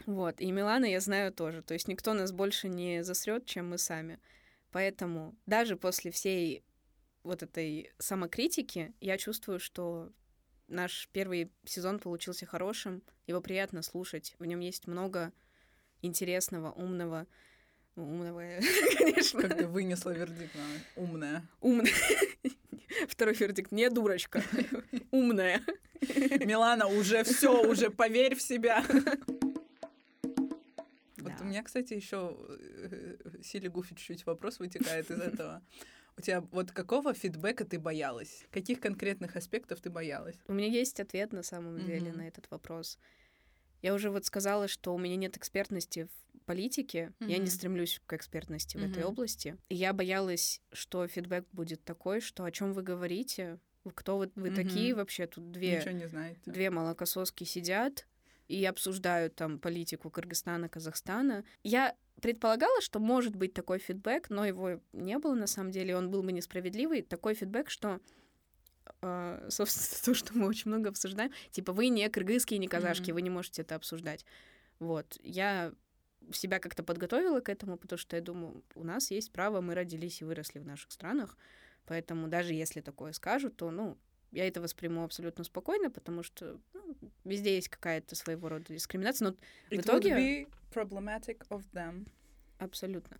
Вот, 0.06 0.40
и 0.40 0.50
Милана 0.50 0.86
я 0.86 1.00
знаю 1.00 1.32
тоже. 1.32 1.62
То 1.62 1.74
есть 1.74 1.88
никто 1.88 2.14
нас 2.14 2.32
больше 2.32 2.68
не 2.68 3.04
засрет, 3.04 3.46
чем 3.46 3.70
мы 3.70 3.78
сами. 3.78 4.18
Поэтому 4.70 5.36
даже 5.46 5.76
после 5.76 6.10
всей 6.10 6.64
вот 7.22 7.42
этой 7.42 7.92
самокритики 7.98 8.94
я 9.00 9.18
чувствую, 9.18 9.58
что 9.60 10.10
наш 10.70 11.08
первый 11.12 11.52
сезон 11.64 11.98
получился 11.98 12.46
хорошим, 12.46 13.02
его 13.26 13.40
приятно 13.40 13.82
слушать, 13.82 14.34
в 14.38 14.46
нем 14.46 14.60
есть 14.60 14.86
много 14.86 15.32
интересного, 16.00 16.72
умного, 16.72 17.26
ну, 17.96 18.04
умного, 18.04 18.40
конечно. 18.98 19.42
Как 19.42 19.58
ты 19.58 19.66
вынесла 19.66 20.10
вердикт, 20.10 20.54
умная. 20.96 21.46
Умная. 21.60 21.92
Второй 23.08 23.34
вердикт, 23.34 23.72
не 23.72 23.90
дурочка, 23.90 24.42
умная. 25.10 25.60
Милана, 26.00 26.86
уже 26.86 27.24
все, 27.24 27.62
уже 27.62 27.90
поверь 27.90 28.34
в 28.34 28.42
себя. 28.42 28.84
Вот 31.18 31.32
у 31.40 31.44
меня, 31.44 31.62
кстати, 31.62 31.92
еще 31.92 32.36
э, 32.48 33.16
Сили 33.42 33.68
Гуфи 33.68 33.94
чуть-чуть 33.94 34.24
вопрос 34.24 34.58
вытекает 34.58 35.10
из 35.10 35.20
этого. 35.20 35.62
У 36.20 36.22
тебя 36.22 36.42
вот 36.52 36.70
какого 36.70 37.14
фидбэка 37.14 37.64
ты 37.64 37.78
боялась? 37.78 38.44
Каких 38.50 38.78
конкретных 38.78 39.36
аспектов 39.36 39.80
ты 39.80 39.88
боялась? 39.88 40.36
У 40.48 40.52
меня 40.52 40.68
есть 40.68 41.00
ответ 41.00 41.32
на 41.32 41.42
самом 41.42 41.82
деле 41.86 42.10
mm-hmm. 42.10 42.16
на 42.18 42.28
этот 42.28 42.50
вопрос. 42.50 42.98
Я 43.80 43.94
уже 43.94 44.10
вот 44.10 44.26
сказала, 44.26 44.68
что 44.68 44.94
у 44.94 44.98
меня 44.98 45.16
нет 45.16 45.38
экспертности 45.38 46.10
в 46.34 46.40
политике, 46.44 47.14
mm-hmm. 47.20 47.30
я 47.30 47.38
не 47.38 47.46
стремлюсь 47.46 48.02
к 48.04 48.12
экспертности 48.12 48.76
mm-hmm. 48.76 48.86
в 48.86 48.90
этой 48.90 49.04
области. 49.04 49.56
И 49.70 49.76
я 49.76 49.94
боялась, 49.94 50.60
что 50.72 51.08
фидбэк 51.08 51.46
будет 51.52 51.82
такой, 51.84 52.20
что 52.20 52.44
о 52.44 52.50
чем 52.50 52.74
вы 52.74 52.82
говорите, 52.82 53.58
кто 53.94 54.18
вы, 54.18 54.30
вы 54.34 54.48
mm-hmm. 54.48 54.54
такие 54.54 54.94
вообще? 54.94 55.26
Тут 55.26 55.50
две, 55.50 55.82
две 56.44 56.68
молокососки 56.68 57.44
сидят 57.44 58.06
и 58.46 58.62
обсуждают 58.66 59.36
там 59.36 59.58
политику 59.58 60.10
Кыргызстана, 60.10 60.68
Казахстана. 60.68 61.44
Я 61.62 61.96
предполагала, 62.20 62.80
что 62.80 62.98
может 62.98 63.36
быть 63.36 63.54
такой 63.54 63.78
фидбэк, 63.78 64.30
но 64.30 64.44
его 64.44 64.80
не 64.92 65.18
было 65.18 65.34
на 65.34 65.46
самом 65.46 65.70
деле, 65.70 65.96
он 65.96 66.10
был 66.10 66.22
бы 66.22 66.32
несправедливый. 66.32 67.02
Такой 67.02 67.34
фидбэк, 67.34 67.70
что 67.70 68.00
э, 69.02 69.46
собственно, 69.50 70.00
то, 70.04 70.14
что 70.14 70.36
мы 70.36 70.46
очень 70.46 70.70
много 70.70 70.90
обсуждаем, 70.90 71.32
типа 71.50 71.72
вы 71.72 71.88
не 71.88 72.08
кыргызские, 72.08 72.58
не 72.58 72.68
казашки, 72.68 73.10
mm-hmm. 73.10 73.14
вы 73.14 73.22
не 73.22 73.30
можете 73.30 73.62
это 73.62 73.74
обсуждать. 73.74 74.24
Вот, 74.78 75.18
я 75.22 75.72
себя 76.32 76.58
как-то 76.58 76.82
подготовила 76.82 77.40
к 77.40 77.48
этому, 77.48 77.76
потому 77.76 77.98
что 77.98 78.16
я 78.16 78.22
думаю, 78.22 78.62
у 78.74 78.84
нас 78.84 79.10
есть 79.10 79.32
право, 79.32 79.60
мы 79.60 79.74
родились 79.74 80.20
и 80.20 80.24
выросли 80.24 80.58
в 80.58 80.66
наших 80.66 80.92
странах, 80.92 81.36
поэтому 81.86 82.28
даже 82.28 82.54
если 82.54 82.80
такое 82.80 83.12
скажут, 83.12 83.56
то, 83.56 83.70
ну, 83.70 83.98
я 84.32 84.46
это 84.46 84.60
восприму 84.60 85.02
абсолютно 85.02 85.44
спокойно, 85.44 85.90
потому 85.90 86.22
что 86.22 86.60
ну, 86.72 86.96
везде 87.24 87.56
есть 87.56 87.68
какая-то 87.68 88.14
своего 88.14 88.48
рода 88.48 88.72
дискриминация, 88.72 89.28
но 89.28 89.34
It 89.70 89.78
в 89.78 89.84
итоге... 89.84 90.46
Problematic 90.70 91.46
of 91.48 91.64
them. 91.72 92.06
Абсолютно. 92.58 93.18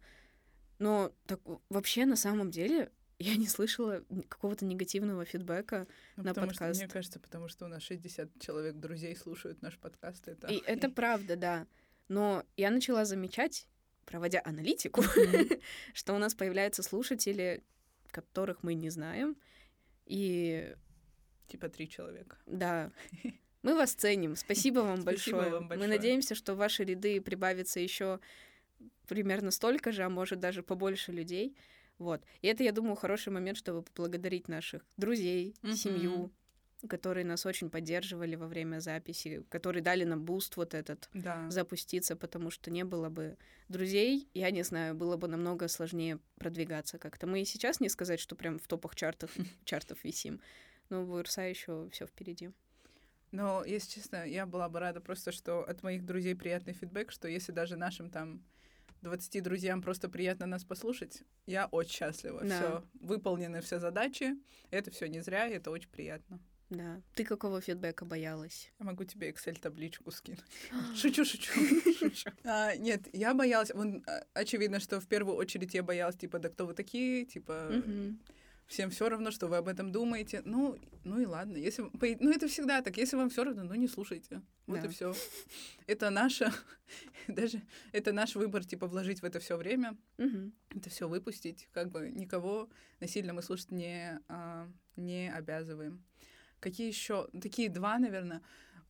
Но 0.79 1.13
так, 1.27 1.41
вообще 1.69 2.07
на 2.07 2.17
самом 2.17 2.51
деле 2.51 2.91
я 3.19 3.37
не 3.37 3.47
слышала 3.47 4.05
какого-то 4.29 4.65
негативного 4.65 5.25
фидбэка 5.25 5.87
ну, 6.17 6.25
на 6.25 6.31
потому 6.31 6.49
подкаст. 6.49 6.77
Что, 6.77 6.85
мне 6.85 6.93
кажется, 6.93 7.21
потому 7.21 7.49
что 7.49 7.67
у 7.67 7.69
нас 7.69 7.83
60 7.83 8.39
человек 8.41 8.77
друзей 8.77 9.17
слушают 9.17 9.63
наш 9.63 9.79
подкаст. 9.79 10.29
Это... 10.29 10.49
И 10.49 10.63
это 10.65 10.89
правда, 10.91 11.37
да. 11.37 11.67
Но 12.09 12.45
я 12.57 12.71
начала 12.71 13.05
замечать, 13.05 13.67
проводя 14.05 14.43
аналитику, 14.45 15.03
что 15.95 16.15
у 16.15 16.19
нас 16.19 16.35
появляются 16.35 16.83
слушатели, 16.83 17.63
которых 18.11 18.63
мы 18.63 18.75
не 18.75 18.91
знаем. 18.91 19.37
И 20.07 20.75
Типа 21.51 21.69
три 21.69 21.89
человека. 21.89 22.37
Да. 22.47 22.93
Мы 23.63 23.75
вас 23.75 23.93
ценим. 23.93 24.37
Спасибо 24.37 24.81
вам 24.81 25.03
большое. 25.03 25.51
Вам 25.51 25.69
большое. 25.69 25.89
Мы 25.89 25.95
надеемся, 25.95 26.35
что 26.35 26.55
в 26.55 26.59
ваши 26.59 26.85
ряды 26.85 27.21
прибавится 27.21 27.81
еще 27.81 28.21
примерно 29.07 29.51
столько 29.51 29.93
же, 29.93 30.03
а 30.03 30.09
может 30.09 30.41
даже 30.41 30.63
побольше 30.63 31.13
людей. 31.13 31.57
Вот. 31.99 32.23
И 32.41 32.47
это, 32.47 32.63
я 32.63 32.73
думаю, 32.73 32.97
хороший 32.97 33.31
момент, 33.31 33.59
чтобы 33.59 33.83
поблагодарить 33.83 34.49
наших 34.49 34.87
друзей, 34.97 35.55
mm-hmm. 35.63 35.75
семью, 35.75 36.33
которые 36.89 37.27
нас 37.27 37.45
очень 37.45 37.69
поддерживали 37.69 38.37
во 38.37 38.47
время 38.47 38.81
записи, 38.81 39.45
которые 39.51 39.83
дали 39.83 40.05
нам 40.05 40.25
boost 40.25 40.57
вот 40.57 40.73
этот 40.73 41.11
да. 41.13 41.51
запуститься, 41.51 42.17
потому 42.17 42.51
что 42.51 42.71
не 42.71 42.85
было 42.85 43.11
бы 43.11 43.37
друзей, 43.69 44.29
я 44.33 44.51
не 44.51 44.63
знаю, 44.63 44.95
было 44.95 45.19
бы 45.19 45.29
намного 45.29 45.69
сложнее 45.69 46.19
продвигаться 46.39 46.99
как-то. 46.99 47.27
Мы 47.27 47.43
и 47.43 47.45
сейчас 47.45 47.81
не 47.81 47.91
сказать, 47.91 48.21
что 48.21 48.35
прям 48.35 48.59
в 48.59 48.67
топах 48.67 48.95
чартов, 48.95 49.31
чартов 49.65 50.03
висим, 50.03 50.41
но 50.89 51.05
у 51.05 51.23
РСА 51.23 51.43
еще 51.43 51.89
все 51.93 52.07
впереди. 52.07 52.51
Но, 53.33 53.65
если 53.65 54.01
честно, 54.01 54.27
я 54.27 54.47
была 54.47 54.69
бы 54.69 54.81
рада 54.81 55.01
просто, 55.01 55.33
что 55.33 55.63
от 55.63 55.83
моих 55.83 56.05
друзей 56.05 56.35
приятный 56.35 56.73
фидбэк, 56.73 57.13
что 57.13 57.29
если 57.29 57.53
даже 57.53 57.77
нашим 57.77 58.11
там 58.11 58.43
20 59.03 59.43
друзьям 59.43 59.83
просто 59.83 60.09
приятно 60.09 60.47
нас 60.47 60.65
послушать, 60.65 61.23
я 61.47 61.67
очень 61.67 61.93
счастлива. 61.93 62.41
Да. 62.43 62.59
Все, 62.59 62.85
выполнены 63.01 63.61
все 63.61 63.79
задачи, 63.79 64.37
это 64.71 64.91
все 64.91 65.07
не 65.07 65.21
зря, 65.21 65.49
это 65.49 65.71
очень 65.71 65.91
приятно. 65.91 66.41
Да. 66.71 67.03
Ты 67.15 67.25
какого 67.25 67.61
фидбэка 67.61 68.05
боялась? 68.05 68.73
Я 68.79 68.87
могу 68.87 69.03
тебе 69.03 69.31
Excel-табличку 69.31 70.13
скинуть. 70.13 70.45
шучу, 70.95 71.25
шучу, 71.25 71.53
шучу. 71.99 72.31
А, 72.45 72.77
нет, 72.77 73.09
я 73.13 73.35
боялась... 73.35 73.73
Вон, 73.75 74.05
а, 74.07 74.25
очевидно, 74.35 74.79
что 74.79 75.01
в 75.01 75.09
первую 75.09 75.37
очередь 75.37 75.75
я 75.75 75.83
боялась, 75.83 76.17
типа, 76.17 76.39
да 76.39 76.49
кто 76.49 76.67
вы 76.67 76.75
такие? 76.75 77.25
Типа, 77.25 77.73
всем 78.71 78.91
все 78.91 79.09
равно, 79.09 79.31
что 79.33 79.49
вы 79.49 79.57
об 79.57 79.67
этом 79.67 79.91
думаете. 79.91 80.43
Ну, 80.45 80.79
ну 81.03 81.21
и 81.21 81.27
ладно. 81.27 81.57
Если, 81.57 81.83
ну, 82.21 82.31
это 82.31 82.47
всегда 82.47 82.81
так. 82.83 82.97
Если 82.97 83.17
вам 83.17 83.29
все 83.29 83.45
равно, 83.45 83.65
ну 83.65 83.75
не 83.75 83.89
слушайте. 83.89 84.43
Вот 84.67 84.81
да. 84.81 84.87
и 84.87 84.89
все. 84.89 85.13
Это 85.89 86.09
наше, 86.11 86.53
даже 87.29 87.61
это 87.93 88.13
наш 88.13 88.37
выбор, 88.37 88.65
типа, 88.65 88.87
вложить 88.87 89.23
в 89.23 89.25
это 89.25 89.41
все 89.41 89.57
время, 89.57 89.97
угу. 90.19 90.53
это 90.71 90.89
все 90.89 91.09
выпустить. 91.09 91.69
Как 91.73 91.91
бы 91.91 92.11
никого 92.11 92.69
насильно 93.01 93.33
мы 93.33 93.43
слушать 93.43 93.73
не, 93.73 94.21
а, 94.29 94.69
не 94.97 95.33
обязываем. 95.33 96.05
Какие 96.61 96.87
еще? 96.87 97.29
Такие 97.43 97.69
два, 97.69 97.99
наверное, 97.99 98.41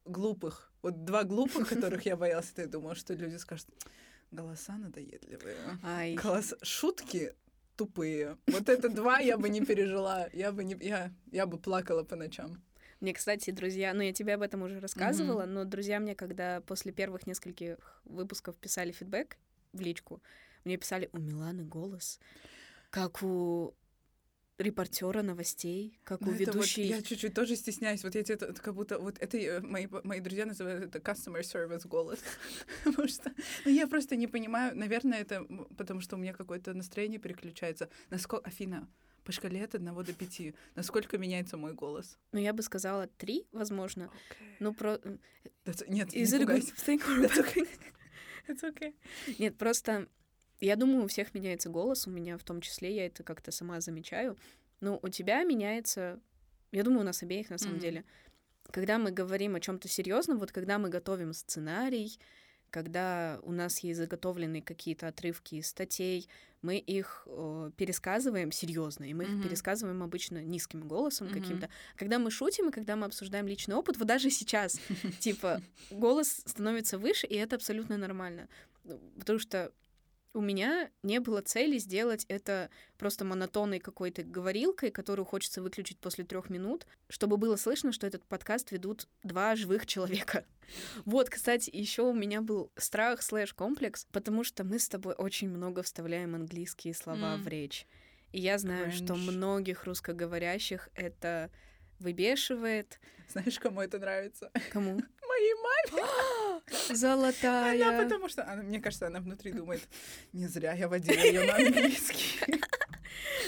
глупых. 0.05 0.73
Вот 0.83 1.05
два 1.05 1.25
глупых, 1.25 1.69
которых 1.71 2.05
я 2.05 2.17
боялась, 2.19 2.53
я 2.57 2.67
думала, 2.67 2.95
что 2.95 3.15
люди 3.15 3.37
скажут, 3.37 3.67
голоса 4.31 4.77
надоедливые. 4.77 5.57
Ай. 5.83 6.17
Голос... 6.17 6.55
Шутки 6.63 7.33
тупые. 7.81 8.37
Вот 8.47 8.69
это 8.69 8.91
два 8.91 9.21
я 9.21 9.39
бы 9.39 9.49
не 9.49 9.65
пережила. 9.65 10.29
Я 10.35 10.53
бы 10.53 10.65
не, 10.65 10.77
я, 10.81 11.11
я 11.33 11.47
бы 11.47 11.59
плакала 11.59 12.05
по 12.05 12.15
ночам. 12.15 12.63
Мне, 13.01 13.15
кстати, 13.15 13.51
друзья, 13.53 13.95
ну 13.95 14.03
я 14.03 14.13
тебе 14.13 14.35
об 14.35 14.43
этом 14.43 14.63
уже 14.63 14.81
рассказывала, 14.81 15.45
mm-hmm. 15.45 15.55
но 15.55 15.65
друзья 15.65 15.99
мне, 15.99 16.15
когда 16.15 16.61
после 16.61 16.93
первых 16.93 17.27
нескольких 17.27 18.03
выпусков 18.05 18.57
писали 18.57 18.93
фидбэк 18.93 19.39
в 19.73 19.81
личку, 19.81 20.21
мне 20.65 20.77
писали, 20.77 21.09
у 21.13 21.19
Миланы 21.19 21.65
голос, 21.65 22.21
как 22.91 23.23
у 23.23 23.75
репортера 24.61 25.23
новостей, 25.23 25.99
как 26.05 26.21
ну, 26.21 26.29
у 26.29 26.35
ведущей. 26.35 26.89
Вот, 26.89 26.97
я 26.97 27.03
чуть-чуть 27.03 27.35
тоже 27.35 27.57
стесняюсь. 27.57 28.05
Вот 28.05 28.17
эти, 28.17 28.33
это, 28.33 28.53
как 28.53 28.75
будто 28.75 28.99
вот 28.99 29.19
это 29.19 29.39
э, 29.39 29.61
мои, 29.61 29.87
мои 30.05 30.21
друзья 30.21 30.47
называют 30.47 30.85
это 30.85 30.99
customer 30.99 31.41
service 31.41 31.87
голос. 31.87 32.19
потому 32.85 33.09
что 33.09 33.33
ну, 33.65 33.71
я 33.71 33.87
просто 33.87 34.17
не 34.17 34.27
понимаю. 34.27 34.77
Наверное, 34.77 35.21
это 35.21 35.45
потому 35.77 36.01
что 36.01 36.17
у 36.17 36.19
меня 36.19 36.33
какое-то 36.33 36.75
настроение 36.75 37.19
переключается. 37.19 37.89
Насколько, 38.11 38.49
Афина, 38.49 38.89
по 39.25 39.33
шкале 39.33 39.65
от 39.65 39.75
одного 39.75 40.03
до 40.03 40.13
пяти, 40.13 40.55
насколько 40.75 41.19
меняется 41.19 41.57
мой 41.57 41.73
голос? 41.73 42.19
Ну, 42.33 42.41
я 42.41 42.53
бы 42.53 42.63
сказала 42.63 43.07
три, 43.07 43.47
возможно. 43.53 44.05
Okay. 44.05 44.57
Ну, 44.61 44.75
про... 44.75 44.99
That's... 45.65 45.85
Нет, 45.89 46.15
Is 46.15 46.33
не 46.33 46.41
пугайся. 46.41 46.73
That's 46.87 47.39
okay. 47.55 47.69
It's 48.49 48.63
okay. 48.63 48.95
Нет, 49.39 49.57
просто 49.57 50.09
я 50.61 50.77
думаю, 50.77 51.05
у 51.05 51.09
всех 51.09 51.35
меняется 51.35 51.71
голос, 51.71 52.07
у 52.07 52.11
меня 52.11 52.37
в 52.37 52.45
том 52.45 52.61
числе, 52.61 52.95
я 52.95 53.07
это 53.07 53.23
как-то 53.23 53.51
сама 53.51 53.81
замечаю. 53.81 54.37
Но 54.81 54.99
у 55.03 55.09
тебя 55.09 55.43
меняется, 55.45 56.21
я 56.73 56.83
думаю, 56.83 57.01
у 57.01 57.05
нас 57.05 57.23
обеих 57.23 57.51
на 57.51 57.59
самом 57.59 57.77
mm-hmm. 57.77 57.81
деле. 57.81 58.05
Когда 58.71 58.99
мы 58.99 59.11
говорим 59.11 59.57
о 59.57 59.61
чем-то 59.61 59.89
серьезном, 59.89 60.39
вот 60.39 60.53
когда 60.53 60.79
мы 60.79 60.89
готовим 60.89 61.33
сценарий, 61.33 62.19
когда 62.71 63.41
у 63.43 63.53
нас 63.53 63.81
есть 63.81 63.99
заготовленные 63.99 64.63
какие-то 64.63 65.09
отрывки 65.09 65.57
из 65.57 65.69
статей, 65.69 66.29
мы 66.63 66.77
их 66.79 67.27
э, 67.27 67.71
пересказываем 67.77 68.53
серьезно, 68.53 69.05
и 69.05 69.15
мы 69.15 69.25
mm-hmm. 69.25 69.39
их 69.39 69.43
пересказываем 69.45 70.03
обычно 70.03 70.43
низким 70.43 70.87
голосом 70.87 71.27
mm-hmm. 71.27 71.41
каким-то. 71.41 71.69
Когда 71.97 72.19
мы 72.19 72.31
шутим 72.31 72.69
и 72.69 72.73
когда 72.73 72.97
мы 72.97 73.07
обсуждаем 73.07 73.49
личный 73.49 73.75
опыт, 73.75 73.97
вот 73.97 74.07
даже 74.07 74.31
сейчас, 74.31 74.79
типа, 75.19 75.63
голос 75.91 76.43
становится 76.47 76.99
выше, 76.99 77.27
и 77.27 77.35
это 77.35 77.57
абсолютно 77.57 77.97
нормально. 77.97 78.49
Потому 79.19 79.39
что 79.39 79.73
У 80.33 80.41
меня 80.41 80.91
не 81.03 81.19
было 81.19 81.43
цели 81.43 81.79
сделать 81.79 82.25
это 82.29 82.71
просто 82.99 83.25
монотонной 83.25 83.81
какой-то 83.81 84.23
говорилкой, 84.23 84.93
которую 84.93 85.27
хочется 85.27 85.61
выключить 85.61 85.99
после 85.99 86.25
трех 86.25 86.51
минут, 86.51 86.87
чтобы 87.09 87.37
было 87.37 87.57
слышно, 87.57 87.91
что 87.91 88.07
этот 88.07 88.25
подкаст 88.25 88.71
ведут 88.71 89.09
два 89.23 89.57
живых 89.57 89.87
человека. 89.87 90.45
Вот, 91.05 91.31
кстати, 91.31 91.69
еще 91.73 92.03
у 92.03 92.13
меня 92.13 92.43
был 92.43 92.71
страх 92.77 93.23
слэш 93.23 93.55
комплекс, 93.55 94.07
потому 94.13 94.45
что 94.45 94.63
мы 94.63 94.79
с 94.79 94.89
тобой 94.89 95.15
очень 95.15 95.49
много 95.49 95.83
вставляем 95.83 96.37
английские 96.37 96.95
слова 96.95 97.35
mm. 97.35 97.43
в 97.43 97.49
речь. 97.49 97.89
И 98.31 98.41
я 98.41 98.57
знаю, 98.57 98.87
Cringe. 98.87 99.05
что 99.05 99.17
многих 99.17 99.85
русскоговорящих 99.85 100.89
это 100.95 101.51
выбешивает. 102.01 102.99
Знаешь, 103.29 103.59
кому 103.59 103.81
это 103.81 103.99
нравится? 103.99 104.51
Кому? 104.73 105.01
Моей 105.29 105.55
маме. 105.55 106.63
Золотая. 106.95 107.89
Она 107.89 108.03
потому 108.03 108.29
что, 108.29 108.45
она, 108.51 108.63
мне 108.63 108.81
кажется, 108.81 109.07
она 109.07 109.21
внутри 109.21 109.53
думает, 109.53 109.83
не 110.33 110.47
зря 110.49 110.73
я 110.73 110.89
водила 110.89 111.21
ее 111.21 111.45
на 111.47 111.57
английский. 111.57 112.41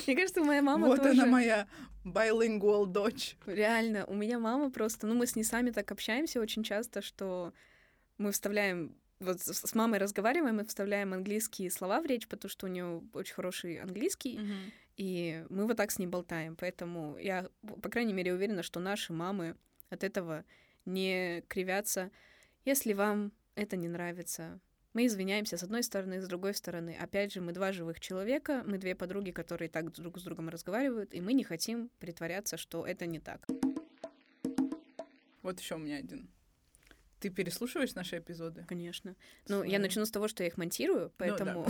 Мне 0.07 0.17
кажется, 0.17 0.43
моя 0.43 0.63
мама 0.63 0.89
вот 0.89 1.03
тоже... 1.03 1.23
она 1.23 1.27
моя 1.27 1.69
bilingual 2.05 2.87
дочь. 2.87 3.37
Реально, 3.47 4.05
у 4.07 4.15
меня 4.15 4.39
мама 4.39 4.71
просто... 4.71 5.07
Ну, 5.07 5.15
мы 5.15 5.27
с 5.27 5.37
ней 5.37 5.45
сами 5.45 5.71
так 5.71 5.93
общаемся 5.93 6.41
очень 6.41 6.65
часто, 6.65 7.03
что 7.03 7.53
мы 8.19 8.33
вставляем 8.33 8.97
вот 9.23 9.41
с 9.41 9.75
мамой 9.75 9.99
разговариваем 9.99 10.61
и 10.61 10.67
вставляем 10.67 11.13
английские 11.13 11.71
слова 11.71 12.01
в 12.01 12.07
речь, 12.07 12.27
потому 12.27 12.51
что 12.51 12.67
у 12.67 12.69
нее 12.69 13.03
очень 13.13 13.35
хороший 13.35 13.77
английский, 13.77 14.39
mm-hmm. 14.39 14.73
И 14.97 15.45
мы 15.49 15.67
вот 15.67 15.77
так 15.77 15.91
с 15.91 15.99
ней 15.99 16.07
болтаем. 16.07 16.57
Поэтому 16.57 17.17
я, 17.19 17.49
по 17.83 17.89
крайней 17.89 18.13
мере, 18.13 18.33
уверена, 18.33 18.63
что 18.63 18.81
наши 18.81 19.13
мамы 19.13 19.57
от 19.91 20.05
этого 20.05 20.45
не 20.85 21.43
кривятся. 21.49 22.11
Если 22.65 22.93
вам 22.93 23.33
это 23.55 23.77
не 23.77 23.89
нравится, 23.89 24.61
мы 24.93 25.07
извиняемся 25.07 25.57
с 25.57 25.63
одной 25.63 25.83
стороны, 25.83 26.21
с 26.21 26.29
другой 26.29 26.55
стороны. 26.55 26.97
Опять 27.01 27.33
же, 27.33 27.41
мы 27.41 27.53
два 27.53 27.73
живых 27.73 28.01
человека, 28.01 28.63
мы 28.67 28.79
две 28.79 28.95
подруги, 28.95 29.31
которые 29.31 29.69
так 29.69 29.93
друг 29.93 30.19
с 30.19 30.23
другом 30.23 30.49
разговаривают, 30.49 31.15
и 31.15 31.21
мы 31.21 31.33
не 31.33 31.45
хотим 31.45 31.91
притворяться, 31.99 32.57
что 32.57 32.87
это 32.87 33.07
не 33.07 33.19
так. 33.19 33.47
Вот 35.43 35.59
еще 35.59 35.77
у 35.77 35.79
меня 35.79 35.97
один 35.97 36.31
ты 37.23 37.31
переслушиваешь 37.31 37.95
наши 37.95 38.19
эпизоды? 38.19 38.65
Конечно. 38.69 39.15
Ну, 39.47 39.59
Свою. 39.59 39.71
я 39.71 39.79
начну 39.79 40.05
с 40.05 40.11
того, 40.11 40.27
что 40.27 40.43
я 40.43 40.49
их 40.49 40.57
монтирую, 40.57 41.13
поэтому... 41.17 41.63
Ну, 41.63 41.67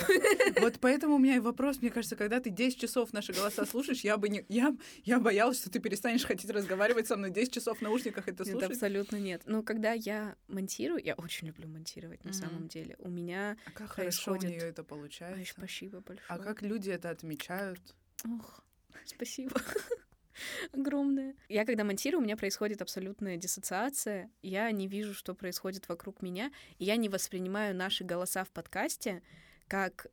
да. 0.55 0.61
Вот 0.63 0.79
поэтому 0.81 1.17
у 1.17 1.19
меня 1.19 1.37
и 1.37 1.41
вопрос, 1.41 1.83
мне 1.83 1.91
кажется, 1.91 2.17
когда 2.17 2.41
ты 2.41 2.49
10 2.49 2.81
часов 2.81 3.13
наши 3.13 3.35
голоса 3.35 3.67
слушаешь, 3.67 4.01
я 4.01 4.17
бы 4.17 4.31
не... 4.31 4.47
Я, 4.49 4.75
я 5.05 5.21
боялась, 5.21 5.59
что 5.59 5.71
ты 5.71 5.79
перестанешь 5.79 6.25
хотеть 6.25 6.51
разговаривать 6.51 7.07
со 7.07 7.17
мной 7.17 7.31
10 7.31 7.53
часов 7.53 7.79
в 7.79 7.83
наушниках 7.83 8.29
это 8.29 8.45
слушать. 8.45 8.63
Нет, 8.63 8.71
абсолютно 8.71 9.17
нет. 9.17 9.43
Ну, 9.45 9.63
когда 9.63 9.93
я 9.93 10.37
монтирую, 10.49 11.05
я 11.05 11.15
очень 11.15 11.49
люблю 11.49 11.69
монтировать, 11.69 12.25
на 12.25 12.31
mm-hmm. 12.31 12.33
самом 12.33 12.69
деле. 12.69 12.97
У 12.99 13.11
меня 13.11 13.59
А 13.67 13.71
как 13.73 13.95
происходит... 13.95 14.43
хорошо 14.43 14.47
у 14.47 14.51
нее 14.51 14.69
это 14.71 14.85
получается? 14.85 15.41
Ой, 15.41 15.47
спасибо 15.47 16.01
большое. 16.01 16.27
А 16.29 16.39
как 16.39 16.63
люди 16.63 16.89
это 16.89 17.11
отмечают? 17.11 17.81
Ох, 18.25 18.65
спасибо. 19.05 19.61
огромное. 20.73 21.35
Я 21.49 21.65
когда 21.65 21.85
монтирую, 21.85 22.21
у 22.21 22.25
меня 22.25 22.37
происходит 22.37 22.83
абсолютная 22.83 23.37
диссоциация. 23.37 24.31
Я 24.43 24.71
не 24.71 24.87
вижу, 24.87 25.15
что 25.15 25.35
происходит 25.35 25.89
вокруг 25.89 26.23
меня. 26.23 26.51
И 26.79 26.85
я 26.85 26.97
не 26.97 27.09
воспринимаю 27.09 27.75
наши 27.75 28.05
голоса 28.05 28.45
в 28.45 28.51
подкасте 28.51 29.23
как 29.69 30.07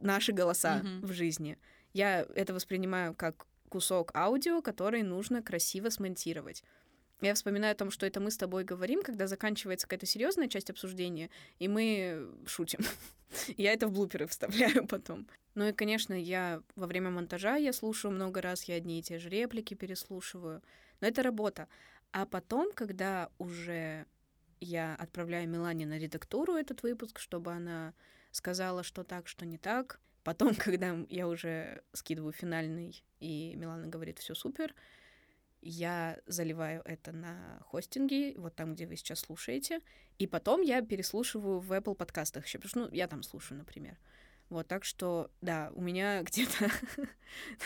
наши 0.00 0.32
голоса 0.32 0.80
mm-hmm. 0.82 1.06
в 1.06 1.12
жизни. 1.12 1.58
Я 1.92 2.26
это 2.34 2.54
воспринимаю 2.54 3.14
как 3.14 3.46
кусок 3.68 4.14
аудио, 4.14 4.62
который 4.62 5.02
нужно 5.02 5.42
красиво 5.42 5.88
смонтировать. 5.90 6.62
Я 7.20 7.34
вспоминаю 7.34 7.72
о 7.72 7.76
том, 7.76 7.90
что 7.90 8.06
это 8.06 8.20
мы 8.20 8.30
с 8.30 8.36
тобой 8.36 8.64
говорим, 8.64 9.02
когда 9.02 9.26
заканчивается 9.26 9.86
какая-то 9.86 10.06
серьезная 10.06 10.48
часть 10.48 10.70
обсуждения, 10.70 11.30
и 11.58 11.68
мы 11.68 12.28
шутим. 12.46 12.80
я 13.56 13.72
это 13.72 13.86
в 13.86 13.92
блуперы 13.92 14.26
вставляю 14.26 14.86
потом. 14.88 15.26
Ну 15.54 15.68
и, 15.68 15.72
конечно, 15.72 16.12
я 16.12 16.62
во 16.74 16.86
время 16.86 17.10
монтажа 17.10 17.56
я 17.56 17.72
слушаю 17.72 18.12
много 18.12 18.42
раз, 18.42 18.64
я 18.64 18.74
одни 18.74 18.98
и 18.98 19.02
те 19.02 19.18
же 19.18 19.28
реплики 19.28 19.74
переслушиваю. 19.74 20.62
Но 21.00 21.06
это 21.06 21.22
работа. 21.22 21.68
А 22.12 22.26
потом, 22.26 22.72
когда 22.72 23.30
уже 23.38 24.06
я 24.60 24.94
отправляю 24.96 25.48
Милане 25.48 25.86
на 25.86 25.98
редактуру 25.98 26.54
этот 26.54 26.82
выпуск, 26.82 27.18
чтобы 27.18 27.52
она 27.52 27.94
сказала, 28.30 28.82
что 28.82 29.04
так, 29.04 29.28
что 29.28 29.46
не 29.46 29.58
так. 29.58 30.00
Потом, 30.24 30.54
когда 30.58 30.96
я 31.08 31.28
уже 31.28 31.82
скидываю 31.92 32.32
финальный, 32.32 33.04
и 33.20 33.54
Милана 33.56 33.86
говорит, 33.86 34.18
все 34.18 34.34
супер, 34.34 34.74
я 35.64 36.18
заливаю 36.26 36.82
это 36.84 37.12
на 37.12 37.60
хостинги, 37.66 38.34
вот 38.36 38.54
там, 38.54 38.74
где 38.74 38.86
вы 38.86 38.96
сейчас 38.96 39.20
слушаете, 39.20 39.80
и 40.18 40.26
потом 40.26 40.60
я 40.60 40.82
переслушиваю 40.82 41.58
в 41.60 41.72
Apple 41.72 41.94
подкастах 41.94 42.46
еще, 42.46 42.58
потому 42.58 42.68
что, 42.68 42.78
ну, 42.80 42.88
я 42.92 43.08
там 43.08 43.22
слушаю, 43.22 43.58
например. 43.58 43.98
Вот, 44.50 44.68
так 44.68 44.84
что, 44.84 45.30
да, 45.40 45.70
у 45.74 45.80
меня 45.80 46.22
где-то, 46.24 46.70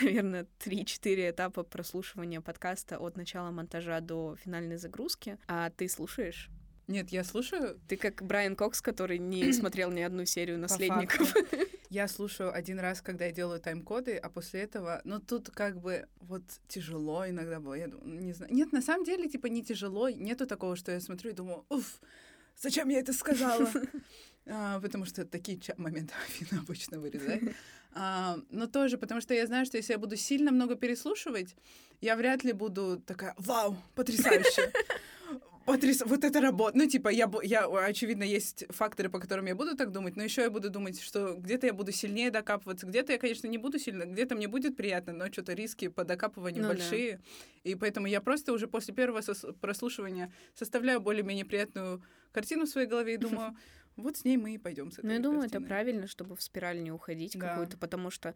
наверное, 0.01 0.47
3-4 0.59 1.31
этапа 1.31 1.63
прослушивания 1.63 2.41
подкаста 2.41 2.97
от 2.97 3.17
начала 3.17 3.51
монтажа 3.51 3.99
до 3.99 4.35
финальной 4.37 4.77
загрузки. 4.77 5.37
А 5.47 5.69
ты 5.69 5.89
слушаешь? 5.89 6.49
Нет, 6.87 7.09
я 7.09 7.23
слушаю. 7.23 7.79
Ты 7.87 7.97
как 7.97 8.23
Брайан 8.23 8.55
Кокс, 8.55 8.81
который 8.81 9.19
не 9.19 9.53
смотрел 9.53 9.91
ни 9.91 10.01
одну 10.01 10.25
серию 10.25 10.57
наследников. 10.57 11.33
Я 11.89 12.07
слушаю 12.07 12.53
один 12.53 12.79
раз, 12.79 13.01
когда 13.01 13.25
я 13.25 13.31
делаю 13.31 13.59
тайм-коды, 13.59 14.15
а 14.17 14.29
после 14.29 14.61
этого, 14.61 15.01
ну 15.05 15.19
тут 15.19 15.49
как 15.49 15.79
бы 15.79 16.07
вот 16.19 16.43
тяжело 16.67 17.27
иногда 17.27 17.59
было. 17.59 17.73
Я 17.73 17.87
думаю, 17.87 18.21
не 18.21 18.33
знаю. 18.33 18.53
Нет, 18.53 18.71
на 18.71 18.81
самом 18.81 19.05
деле, 19.05 19.27
типа, 19.27 19.47
не 19.47 19.63
тяжело. 19.63 20.07
Нету 20.09 20.45
такого, 20.45 20.75
что 20.75 20.91
я 20.91 21.01
смотрю 21.01 21.31
и 21.31 21.33
думаю, 21.33 21.65
уф, 21.69 21.99
зачем 22.55 22.89
я 22.89 22.99
это 22.99 23.11
сказала? 23.11 23.67
а, 24.45 24.79
потому 24.79 25.05
что 25.05 25.25
такие 25.25 25.59
моменты 25.77 26.13
Афина 26.27 26.61
обычно 26.67 26.99
вырезает. 26.99 27.55
А, 27.93 28.37
но 28.51 28.67
тоже, 28.67 28.99
потому 28.99 29.19
что 29.19 29.33
я 29.33 29.47
знаю, 29.47 29.65
что 29.65 29.77
если 29.77 29.93
я 29.93 29.99
буду 29.99 30.15
сильно 30.15 30.51
много 30.51 30.75
переслушивать, 30.75 31.55
я 32.01 32.15
вряд 32.15 32.43
ли 32.43 32.53
буду 32.53 33.01
такая, 33.05 33.33
вау, 33.37 33.75
потрясающе 33.95 34.71
потряс... 35.73 36.01
вот 36.05 36.23
это 36.23 36.41
работа. 36.41 36.77
Ну, 36.77 36.87
типа, 36.87 37.09
я, 37.09 37.31
я, 37.43 37.65
очевидно, 37.65 38.23
есть 38.23 38.65
факторы, 38.69 39.09
по 39.09 39.19
которым 39.19 39.45
я 39.45 39.55
буду 39.55 39.75
так 39.75 39.91
думать, 39.91 40.15
но 40.15 40.23
еще 40.23 40.41
я 40.41 40.49
буду 40.49 40.69
думать, 40.69 41.01
что 41.01 41.35
где-то 41.35 41.67
я 41.67 41.73
буду 41.73 41.91
сильнее 41.91 42.31
докапываться, 42.31 42.87
где-то 42.87 43.13
я, 43.13 43.17
конечно, 43.17 43.47
не 43.47 43.57
буду 43.57 43.79
сильно, 43.79 44.03
где-то 44.03 44.35
мне 44.35 44.47
будет 44.47 44.75
приятно, 44.75 45.13
но 45.13 45.31
что-то 45.31 45.53
риски 45.53 45.87
по 45.87 46.03
докапыванию 46.03 46.63
ну, 46.63 46.69
большие. 46.69 47.17
Да. 47.17 47.69
И 47.71 47.75
поэтому 47.75 48.07
я 48.07 48.21
просто 48.21 48.53
уже 48.53 48.67
после 48.67 48.93
первого 48.93 49.21
прослушивания 49.61 50.31
составляю 50.55 51.01
более-менее 51.01 51.45
приятную 51.45 52.03
картину 52.31 52.65
в 52.65 52.69
своей 52.69 52.87
голове 52.87 53.15
и 53.15 53.17
думаю, 53.29 53.55
вот 53.95 54.17
с 54.17 54.25
ней 54.25 54.37
мы 54.37 54.53
и 54.53 54.57
пойдем 54.57 54.91
с 54.91 54.99
этой 54.99 55.05
Ну, 55.05 55.13
я 55.13 55.19
думаю, 55.19 55.41
картиной. 55.41 55.61
это 55.61 55.67
правильно, 55.67 56.07
чтобы 56.07 56.35
в 56.35 56.41
спираль 56.41 56.81
не 56.81 56.91
уходить 56.91 57.37
да. 57.37 57.49
какую-то, 57.49 57.77
потому 57.77 58.09
что 58.11 58.33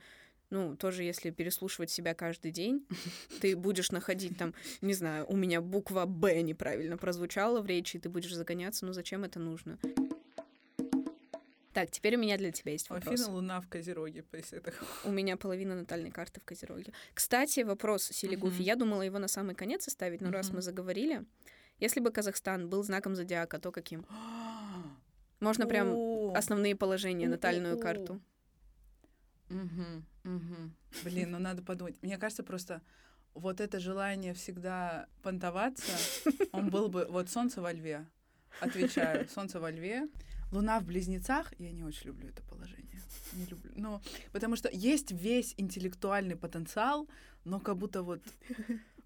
ну, 0.54 0.76
тоже 0.76 1.04
если 1.04 1.32
переслушивать 1.32 1.90
себя 1.90 2.14
каждый 2.14 2.52
день, 2.52 2.86
ты 3.42 3.56
будешь 3.56 3.92
находить 3.92 4.38
там, 4.38 4.54
не 4.82 4.94
знаю, 4.94 5.26
у 5.28 5.36
меня 5.36 5.62
буква 5.62 6.06
«Б» 6.06 6.42
неправильно 6.42 6.96
прозвучала 6.96 7.60
в 7.60 7.66
речи, 7.66 7.98
и 7.98 8.00
ты 8.00 8.08
будешь 8.08 8.34
загоняться, 8.34 8.86
ну 8.86 8.94
зачем 8.94 9.24
это 9.24 9.40
нужно? 9.40 9.80
Так, 11.74 11.90
теперь 11.90 12.18
у 12.18 12.20
меня 12.20 12.38
для 12.38 12.52
тебя 12.52 12.74
есть 12.74 12.88
вопрос. 12.92 13.20
Афина 13.20 13.34
Луна 13.34 13.62
в 13.62 13.68
Козероге, 13.68 14.24
если 14.34 14.60
это... 14.60 14.74
У 15.04 15.12
меня 15.12 15.38
половина 15.38 15.76
натальной 15.76 16.12
карты 16.12 16.40
в 16.40 16.44
Козероге. 16.46 16.94
Кстати, 17.16 17.62
вопрос 17.62 18.04
Силигуфи. 18.04 18.62
Uh-huh. 18.62 18.66
Я 18.66 18.76
думала 18.76 19.02
его 19.02 19.18
на 19.18 19.28
самый 19.28 19.56
конец 19.56 19.88
оставить, 19.88 20.22
но 20.22 20.30
uh-huh. 20.30 20.34
раз 20.34 20.52
мы 20.52 20.62
заговорили, 20.62 21.26
если 21.80 22.00
бы 22.00 22.12
Казахстан 22.12 22.70
был 22.70 22.84
знаком 22.84 23.16
зодиака, 23.16 23.58
то 23.58 23.72
каким? 23.72 24.06
Можно 25.40 25.66
прям 25.66 26.36
основные 26.36 26.76
положения, 26.76 27.28
натальную 27.28 27.80
карту. 27.80 28.22
Угу, 29.54 30.36
угу. 30.36 30.72
Блин, 31.04 31.32
ну 31.32 31.40
надо 31.40 31.62
подумать. 31.62 32.02
Мне 32.02 32.18
кажется, 32.18 32.44
просто 32.44 32.82
вот 33.34 33.62
это 33.62 33.80
желание 33.80 34.34
всегда 34.34 35.08
понтоваться, 35.22 35.92
он 36.52 36.70
был 36.70 36.90
бы... 36.90 37.06
Вот 37.10 37.30
солнце 37.30 37.62
во 37.62 37.72
льве. 37.72 38.06
Отвечаю, 38.60 39.28
солнце 39.30 39.60
во 39.60 39.72
льве. 39.72 40.08
Луна 40.52 40.80
в 40.80 40.86
близнецах. 40.86 41.52
Я 41.60 41.72
не 41.72 41.84
очень 41.84 42.08
люблю 42.08 42.30
это 42.30 42.44
положение. 42.44 43.02
Не 43.34 43.46
люблю. 43.46 43.72
Ну, 43.76 44.02
потому 44.32 44.56
что 44.56 44.70
есть 44.72 45.12
весь 45.12 45.56
интеллектуальный 45.58 46.36
потенциал, 46.36 47.10
но 47.44 47.60
как 47.60 47.78
будто 47.78 48.04
вот 48.04 48.22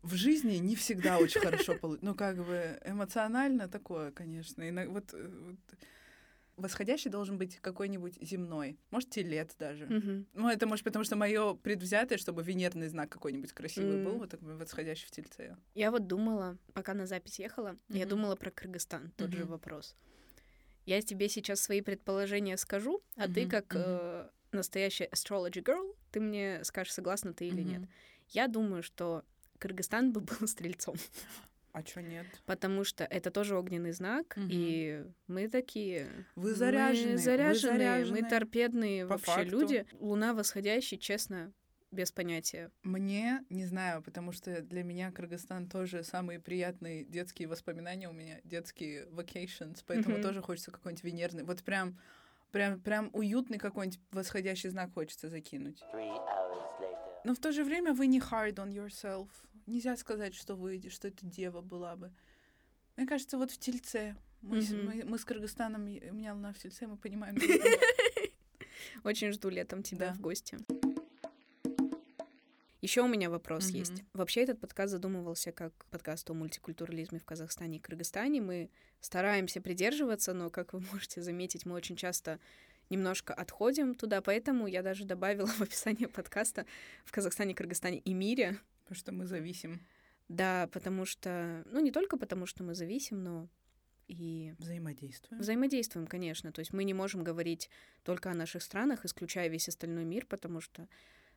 в 0.01 0.15
жизни 0.15 0.55
не 0.57 0.75
всегда 0.75 1.17
очень 1.17 1.41
хорошо 1.41 1.75
получится. 1.75 2.05
Ну, 2.05 2.15
как 2.15 2.37
бы 2.37 2.79
эмоционально 2.85 3.67
такое, 3.69 4.11
конечно. 4.11 4.63
И 4.63 4.87
вот, 4.87 5.13
э, 5.13 5.29
вот 5.49 5.59
восходящий 6.57 7.09
должен 7.09 7.37
быть 7.37 7.57
какой-нибудь 7.57 8.17
земной, 8.21 8.77
может, 8.89 9.09
телец 9.11 9.55
даже. 9.55 9.85
Mm-hmm. 9.85 10.25
Ну, 10.33 10.49
это 10.49 10.67
может 10.67 10.83
потому, 10.83 11.05
что 11.05 11.15
мое 11.15 11.53
предвзятое, 11.53 12.17
чтобы 12.17 12.43
венерный 12.43 12.87
знак 12.87 13.09
какой-нибудь 13.09 13.53
красивый 13.53 13.97
mm-hmm. 13.97 14.03
был, 14.03 14.17
вот 14.17 14.31
такой 14.31 14.55
восходящий 14.55 15.07
в 15.07 15.11
тельце. 15.11 15.55
Я 15.75 15.91
вот 15.91 16.07
думала, 16.07 16.57
пока 16.73 16.93
на 16.93 17.05
запись 17.05 17.39
ехала, 17.39 17.69
mm-hmm. 17.69 17.97
я 17.97 18.05
думала 18.05 18.35
про 18.35 18.51
Кыргызстан, 18.51 19.11
тот 19.15 19.29
mm-hmm. 19.29 19.37
же 19.37 19.45
вопрос. 19.45 19.95
Я 20.85 21.01
тебе 21.01 21.29
сейчас 21.29 21.61
свои 21.61 21.81
предположения 21.81 22.57
скажу, 22.57 23.01
а 23.15 23.27
mm-hmm. 23.27 23.33
ты 23.33 23.47
как 23.47 23.75
mm-hmm. 23.75 24.25
э, 24.25 24.29
настоящая 24.51 25.09
astrology 25.09 25.63
girl, 25.63 25.95
ты 26.11 26.19
мне 26.19 26.63
скажешь, 26.63 26.93
согласна 26.93 27.33
ты 27.33 27.47
или 27.47 27.61
mm-hmm. 27.61 27.79
нет. 27.79 27.89
Я 28.29 28.47
думаю, 28.47 28.83
что 28.83 29.23
Кыргызстан 29.59 30.11
бы 30.11 30.21
был 30.21 30.47
стрельцом. 30.47 30.95
А 31.77 31.83
чё 31.83 32.01
нет? 32.01 32.25
Потому 32.47 32.83
что 32.83 33.03
это 33.03 33.29
тоже 33.29 33.55
огненный 33.55 33.91
знак, 33.91 34.35
Мгм. 34.35 34.47
и 34.49 35.05
мы 35.27 35.47
такие... 35.47 36.07
Вы 36.35 36.49
мы 36.49 36.55
заряжены, 36.55 37.11
вы 37.11 37.17
заряженные, 37.19 37.77
мы 37.77 37.77
заряжены. 37.77 38.29
торпедные 38.29 39.05
По 39.05 39.09
вообще 39.11 39.25
факту. 39.31 39.51
люди. 39.51 39.85
Луна 39.91 40.33
восходящий, 40.33 40.97
честно, 40.97 41.53
без 41.91 42.11
понятия. 42.11 42.71
Мне, 42.81 43.45
не 43.51 43.65
знаю, 43.65 44.01
потому 44.01 44.31
что 44.31 44.61
для 44.63 44.81
меня 44.83 45.11
Кыргызстан 45.11 45.69
тоже 45.69 46.03
самые 46.03 46.39
приятные 46.39 47.05
детские 47.05 47.47
воспоминания 47.47 48.09
у 48.09 48.13
меня, 48.13 48.39
детские 48.43 49.05
vacations, 49.09 49.83
поэтому 49.85 50.15
Мгм. 50.15 50.23
тоже 50.23 50.41
хочется 50.41 50.71
какой-нибудь 50.71 51.03
венерный. 51.03 51.43
Вот 51.43 51.63
прям, 51.63 51.99
прям, 52.51 52.81
прям 52.81 53.11
уютный 53.13 53.59
какой-нибудь 53.59 53.99
восходящий 54.11 54.69
знак 54.71 54.93
хочется 54.95 55.29
закинуть. 55.29 55.83
Но 57.23 57.35
в 57.35 57.39
то 57.39 57.51
же 57.51 57.63
время 57.63 57.93
вы 57.93 58.07
не 58.07 58.19
hard 58.19 58.55
on 58.55 58.71
yourself. 58.71 59.27
Нельзя 59.67 59.95
сказать, 59.97 60.33
что 60.33 60.55
вы, 60.55 60.81
что 60.89 61.09
это 61.09 61.25
дева 61.25 61.61
была 61.61 61.95
бы. 61.95 62.11
Мне 62.95 63.05
кажется, 63.05 63.37
вот 63.37 63.51
в 63.51 63.57
Тельце. 63.59 64.15
Мы, 64.41 64.61
с- 64.61 64.69
Мгм. 64.71 64.85
мы, 64.85 65.03
мы 65.05 65.17
с 65.19 65.25
Кыргызстаном, 65.25 65.81
у 65.83 65.85
меня 66.13 66.33
луна 66.33 66.53
в 66.53 66.57
Тельце, 66.57 66.87
мы 66.87 66.95
понимаем. 66.97 67.35
Очень 69.03 69.31
жду 69.33 69.49
летом 69.49 69.83
тебя 69.83 70.07
Да. 70.09 70.13
в 70.13 70.21
гости. 70.21 70.57
Еще 72.81 73.01
у 73.01 73.07
меня 73.07 73.29
вопрос 73.29 73.67
Мгм. 73.69 73.75
есть. 73.79 74.03
Вообще 74.13 74.41
этот 74.43 74.59
подкаст 74.61 74.91
задумывался 74.91 75.51
как 75.51 75.73
подкаст 75.91 76.29
о 76.29 76.33
мультикультурализме 76.33 77.19
в 77.19 77.25
Казахстане 77.25 77.77
и 77.77 77.81
Кыргызстане. 77.81 78.39
Мы 78.41 78.69
стараемся 79.01 79.59
придерживаться, 79.59 80.33
но, 80.33 80.49
как 80.49 80.73
вы 80.73 80.79
можете 80.93 81.21
заметить, 81.21 81.65
мы 81.65 81.73
очень 81.75 81.97
часто 81.97 82.39
немножко 82.89 83.33
отходим 83.33 83.95
туда, 83.95 84.21
поэтому 84.21 84.67
я 84.67 84.81
даже 84.81 85.03
добавила 85.03 85.47
в 85.59 85.61
описание 85.61 86.07
подкаста 86.07 86.65
в 87.03 87.11
Казахстане, 87.11 87.53
Кыргызстане 87.53 87.97
и 87.99 88.13
мире. 88.13 88.57
Потому 88.87 88.99
что 88.99 89.11
мы 89.11 89.25
зависим. 89.25 89.81
Да, 90.29 90.67
потому 90.71 91.03
что, 91.05 91.63
ну 91.65 91.81
не 91.81 91.91
только 91.91 92.17
потому, 92.17 92.45
что 92.45 92.63
мы 92.63 92.73
зависим, 92.73 93.21
но 93.21 93.49
и 94.07 94.53
Взаимодействуем. 94.59 95.41
взаимодействуем, 95.41 96.07
конечно. 96.07 96.51
То 96.53 96.59
есть 96.59 96.71
мы 96.71 96.85
не 96.85 96.93
можем 96.93 97.23
говорить 97.23 97.69
только 98.03 98.31
о 98.31 98.33
наших 98.33 98.63
странах, 98.63 99.03
исключая 99.03 99.49
весь 99.49 99.67
остальной 99.67 100.05
мир, 100.05 100.25
потому 100.25 100.61
что 100.61 100.87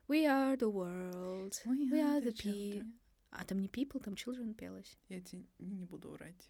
we 0.07 0.23
are 0.25 0.57
the 0.57 0.71
world, 0.71 1.53
We 1.65 1.91
we 1.91 1.99
are 1.99 2.21
the 2.23 2.31
the 2.31 2.43
people. 2.43 2.91
А 3.31 3.43
там 3.43 3.59
не 3.59 3.67
people, 3.67 4.01
там 4.01 4.13
children 4.13 4.53
пелось. 4.53 4.97
Я 5.09 5.19
тебе 5.21 5.43
не 5.59 5.83
буду 5.85 6.11
врать. 6.11 6.49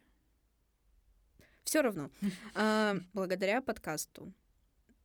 Все 1.63 1.81
равно. 1.81 2.11
А, 2.55 2.95
благодаря 3.13 3.61
подкасту 3.61 4.33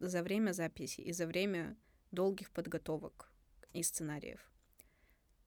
за 0.01 0.23
время 0.23 0.53
записи 0.53 1.01
и 1.01 1.13
за 1.13 1.27
время 1.27 1.77
долгих 2.13 2.51
подготовок 2.51 3.31
и 3.73 3.83
сценариев, 3.83 4.41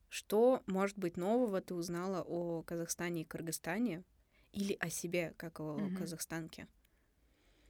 что, 0.10 0.64
может 0.66 0.98
быть, 0.98 1.18
нового 1.18 1.62
ты 1.62 1.74
узнала 1.76 2.24
о 2.24 2.64
Казахстане 2.64 3.22
и 3.22 3.26
Кыргызстане 3.26 4.04
или 4.52 4.76
о 4.80 4.90
себе, 4.90 5.34
как 5.38 5.60
о 5.60 5.78
Мгм. 5.78 5.96
казахстанке? 5.96 6.68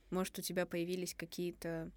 Может, 0.10 0.39
у 0.39 0.41
тебя 0.41 0.65
появились 0.65 1.13
какие-то... 1.13 1.91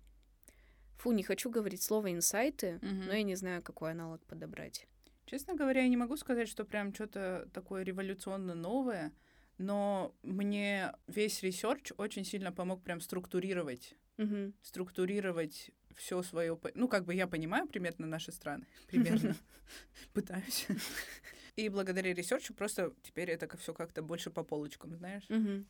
Фу, 0.98 1.12
не 1.12 1.22
хочу 1.22 1.50
говорить 1.50 1.82
слово 1.82 2.12
инсайты, 2.12 2.78
Мгм. 2.82 3.06
но 3.06 3.12
я 3.12 3.22
не 3.22 3.34
знаю, 3.34 3.62
какой 3.62 3.92
аналог 3.92 4.24
подобрать. 4.26 4.86
Честно 5.26 5.54
говоря, 5.54 5.82
я 5.82 5.88
не 5.88 5.96
могу 5.96 6.16
сказать, 6.16 6.48
что 6.48 6.64
прям 6.64 6.92
что-то 6.92 7.48
такое 7.54 7.82
революционно 7.84 8.54
новое, 8.54 9.12
но 9.58 10.14
мне 10.22 10.92
весь 11.06 11.42
research 11.42 11.92
очень 11.96 12.24
сильно 12.24 12.52
помог 12.52 12.82
прям 12.82 13.00
структурировать, 13.00 13.96
Мгм. 14.16 14.52
структурировать 14.62 15.70
все 15.96 16.22
свое, 16.22 16.58
ну 16.74 16.88
как 16.88 17.04
бы 17.04 17.14
я 17.14 17.26
понимаю 17.26 17.66
примерно 17.66 18.06
наши 18.06 18.30
страны, 18.32 18.66
примерно 18.86 19.36
пытаюсь. 20.12 20.66
И 21.56 21.68
благодаря 21.68 22.14
research 22.14 22.50
у 22.50 22.54
просто 22.54 22.94
теперь 23.02 23.30
это 23.30 23.54
все 23.58 23.74
как-то 23.74 24.02
больше 24.02 24.30
по 24.30 24.42
полочкам, 24.42 24.96
знаешь? 24.96 25.24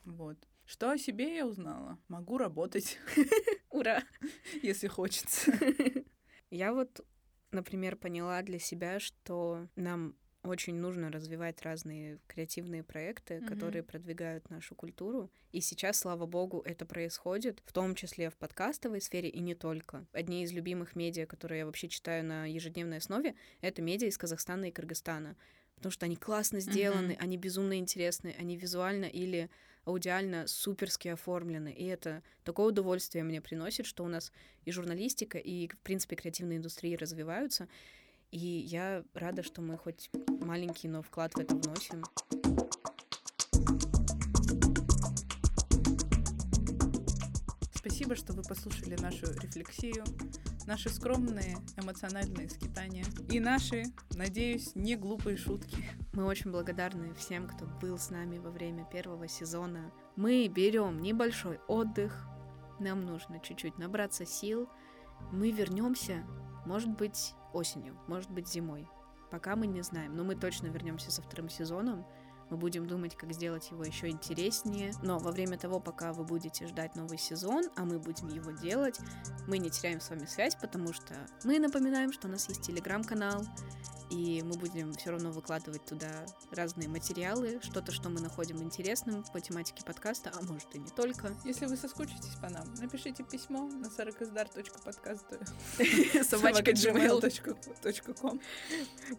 Вот. 0.04 0.38
Что 0.64 0.90
о 0.90 0.98
себе 0.98 1.36
я 1.36 1.46
узнала? 1.46 1.98
Могу 2.08 2.38
работать, 2.38 2.98
Ура! 3.70 4.02
если 4.62 4.86
хочется. 4.86 5.52
Я 6.50 6.72
вот, 6.72 7.04
например, 7.50 7.96
поняла 7.96 8.42
для 8.42 8.58
себя, 8.58 9.00
что 9.00 9.68
нам 9.74 10.14
очень 10.42 10.74
нужно 10.74 11.10
развивать 11.10 11.62
разные 11.62 12.18
креативные 12.26 12.82
проекты, 12.82 13.38
Мгм. 13.38 13.46
которые 13.48 13.82
продвигают 13.82 14.50
нашу 14.50 14.74
культуру. 14.74 15.30
И 15.52 15.60
сейчас, 15.60 15.98
слава 16.00 16.26
богу, 16.26 16.62
это 16.64 16.84
происходит, 16.84 17.62
в 17.64 17.72
том 17.72 17.94
числе 17.94 18.30
в 18.30 18.36
подкастовой 18.36 19.00
сфере 19.00 19.28
и 19.28 19.40
не 19.40 19.54
только. 19.54 20.06
Одни 20.12 20.42
из 20.42 20.52
любимых 20.52 20.96
медиа, 20.96 21.26
которые 21.26 21.60
я 21.60 21.66
вообще 21.66 21.88
читаю 21.88 22.24
на 22.24 22.46
ежедневной 22.46 22.98
основе, 22.98 23.34
это 23.60 23.82
медиа 23.82 24.08
из 24.08 24.18
Казахстана 24.18 24.66
и 24.66 24.72
Кыргызстана. 24.72 25.36
Потому 25.76 25.92
что 25.92 26.06
они 26.06 26.16
классно 26.16 26.60
сделаны, 26.60 27.16
они 27.20 27.36
безумно 27.36 27.76
интересны, 27.78 28.34
они 28.38 28.56
визуально 28.56 29.06
или 29.06 29.50
аудиально 29.84 30.46
суперски 30.46 31.08
оформлены. 31.08 31.72
И 31.72 31.84
это 31.86 32.22
такое 32.44 32.66
удовольствие 32.68 33.24
мне 33.24 33.40
приносит, 33.40 33.86
что 33.86 34.04
у 34.04 34.08
нас 34.08 34.32
и 34.64 34.70
журналистика, 34.70 35.38
и, 35.38 35.66
в 35.68 35.78
принципе, 35.80 36.14
креативные 36.14 36.58
индустрии 36.58 36.94
развиваются. 36.94 37.68
И 38.32 38.38
я 38.38 39.04
рада, 39.12 39.42
что 39.42 39.60
мы 39.60 39.76
хоть 39.76 40.10
маленький, 40.40 40.88
но 40.88 41.02
вклад 41.02 41.34
в 41.34 41.38
это 41.38 41.54
вносим. 41.54 42.02
Спасибо, 47.74 48.16
что 48.16 48.32
вы 48.32 48.42
послушали 48.42 48.96
нашу 49.02 49.26
рефлексию, 49.26 50.02
наши 50.66 50.88
скромные 50.88 51.58
эмоциональные 51.76 52.48
скитания 52.48 53.04
и 53.30 53.38
наши, 53.38 53.84
надеюсь, 54.14 54.74
не 54.74 54.96
глупые 54.96 55.36
шутки. 55.36 55.84
Мы 56.14 56.24
очень 56.24 56.50
благодарны 56.50 57.12
всем, 57.12 57.46
кто 57.46 57.66
был 57.82 57.98
с 57.98 58.08
нами 58.08 58.38
во 58.38 58.50
время 58.50 58.86
первого 58.90 59.28
сезона. 59.28 59.92
Мы 60.16 60.48
берем 60.48 61.02
небольшой 61.02 61.60
отдых. 61.68 62.26
Нам 62.80 63.04
нужно 63.04 63.40
чуть-чуть 63.40 63.76
набраться 63.76 64.24
сил. 64.24 64.70
Мы 65.32 65.50
вернемся, 65.50 66.24
может 66.64 66.90
быть, 66.90 67.34
осенью, 67.52 67.98
может 68.06 68.30
быть, 68.30 68.48
зимой. 68.48 68.88
Пока 69.30 69.56
мы 69.56 69.66
не 69.66 69.82
знаем, 69.82 70.14
но 70.14 70.24
мы 70.24 70.34
точно 70.34 70.66
вернемся 70.66 71.10
со 71.10 71.22
вторым 71.22 71.48
сезоном. 71.48 72.04
Мы 72.50 72.58
будем 72.58 72.86
думать, 72.86 73.16
как 73.16 73.32
сделать 73.32 73.70
его 73.70 73.82
еще 73.82 74.10
интереснее. 74.10 74.92
Но 75.02 75.18
во 75.18 75.32
время 75.32 75.56
того, 75.56 75.80
пока 75.80 76.12
вы 76.12 76.24
будете 76.24 76.66
ждать 76.66 76.94
новый 76.96 77.16
сезон, 77.16 77.64
а 77.76 77.84
мы 77.84 77.98
будем 77.98 78.28
его 78.28 78.50
делать, 78.50 78.98
мы 79.48 79.56
не 79.56 79.70
теряем 79.70 80.02
с 80.02 80.10
вами 80.10 80.26
связь, 80.26 80.54
потому 80.56 80.92
что 80.92 81.14
мы 81.44 81.58
напоминаем, 81.58 82.12
что 82.12 82.28
у 82.28 82.30
нас 82.30 82.46
есть 82.50 82.60
телеграм-канал, 82.60 83.42
и 84.12 84.42
мы 84.42 84.56
будем 84.56 84.92
все 84.92 85.10
равно 85.10 85.30
выкладывать 85.30 85.84
туда 85.86 86.26
разные 86.50 86.86
материалы, 86.86 87.60
что-то, 87.62 87.92
что 87.92 88.10
мы 88.10 88.20
находим 88.20 88.62
интересным 88.62 89.24
по 89.32 89.40
тематике 89.40 89.82
подкаста, 89.84 90.30
а 90.38 90.42
может 90.42 90.74
и 90.74 90.78
не 90.78 90.90
только. 90.90 91.34
Если 91.46 91.64
вы 91.64 91.78
соскучитесь 91.78 92.36
по 92.40 92.50
нам, 92.50 92.72
напишите 92.74 93.24
письмо 93.24 93.66
на 93.66 93.88
саракоздар.подкасту 93.88 95.36
Собачка 96.24 96.72
gmail.com 96.72 98.40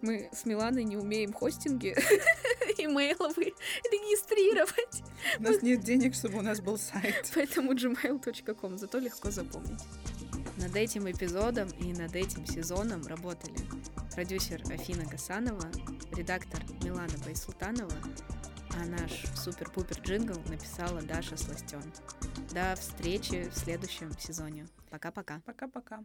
Мы 0.02 0.30
с 0.32 0.46
Миланой 0.46 0.84
не 0.84 0.96
умеем 0.96 1.34
хостинги 1.34 1.88
имейловые 2.78 3.54
регистрировать, 3.86 5.04
У 5.40 5.44
нас 5.44 5.64
нет 5.64 5.82
денег, 5.82 6.14
чтобы 6.14 6.38
у 6.38 6.42
нас 6.42 6.62
был 6.62 6.78
сайт. 6.78 7.32
поэтому 7.34 7.74
gmail.com, 7.74 8.78
зато 8.78 9.00
легко 9.00 9.32
запомнить. 9.32 9.82
Над 10.58 10.76
этим 10.76 11.10
эпизодом 11.10 11.68
и 11.80 11.94
над 11.94 12.16
этим 12.16 12.46
сезоном 12.46 13.08
работали 13.08 13.56
продюсер 14.14 14.62
Афина 14.72 15.06
Гасанова, 15.06 15.72
редактор 16.16 16.64
Милана 16.84 17.18
Байсултанова, 17.26 17.96
а 18.76 18.86
наш 18.86 19.26
супер-пупер 19.36 20.00
джингл 20.02 20.40
написала 20.50 21.02
Даша 21.02 21.36
Сластен. 21.36 21.82
До 22.54 22.76
встречи 22.76 23.50
в 23.50 23.58
следующем 23.58 24.12
сезоне. 24.20 24.68
Пока-пока. 24.92 25.42
Пока-пока. 25.46 26.04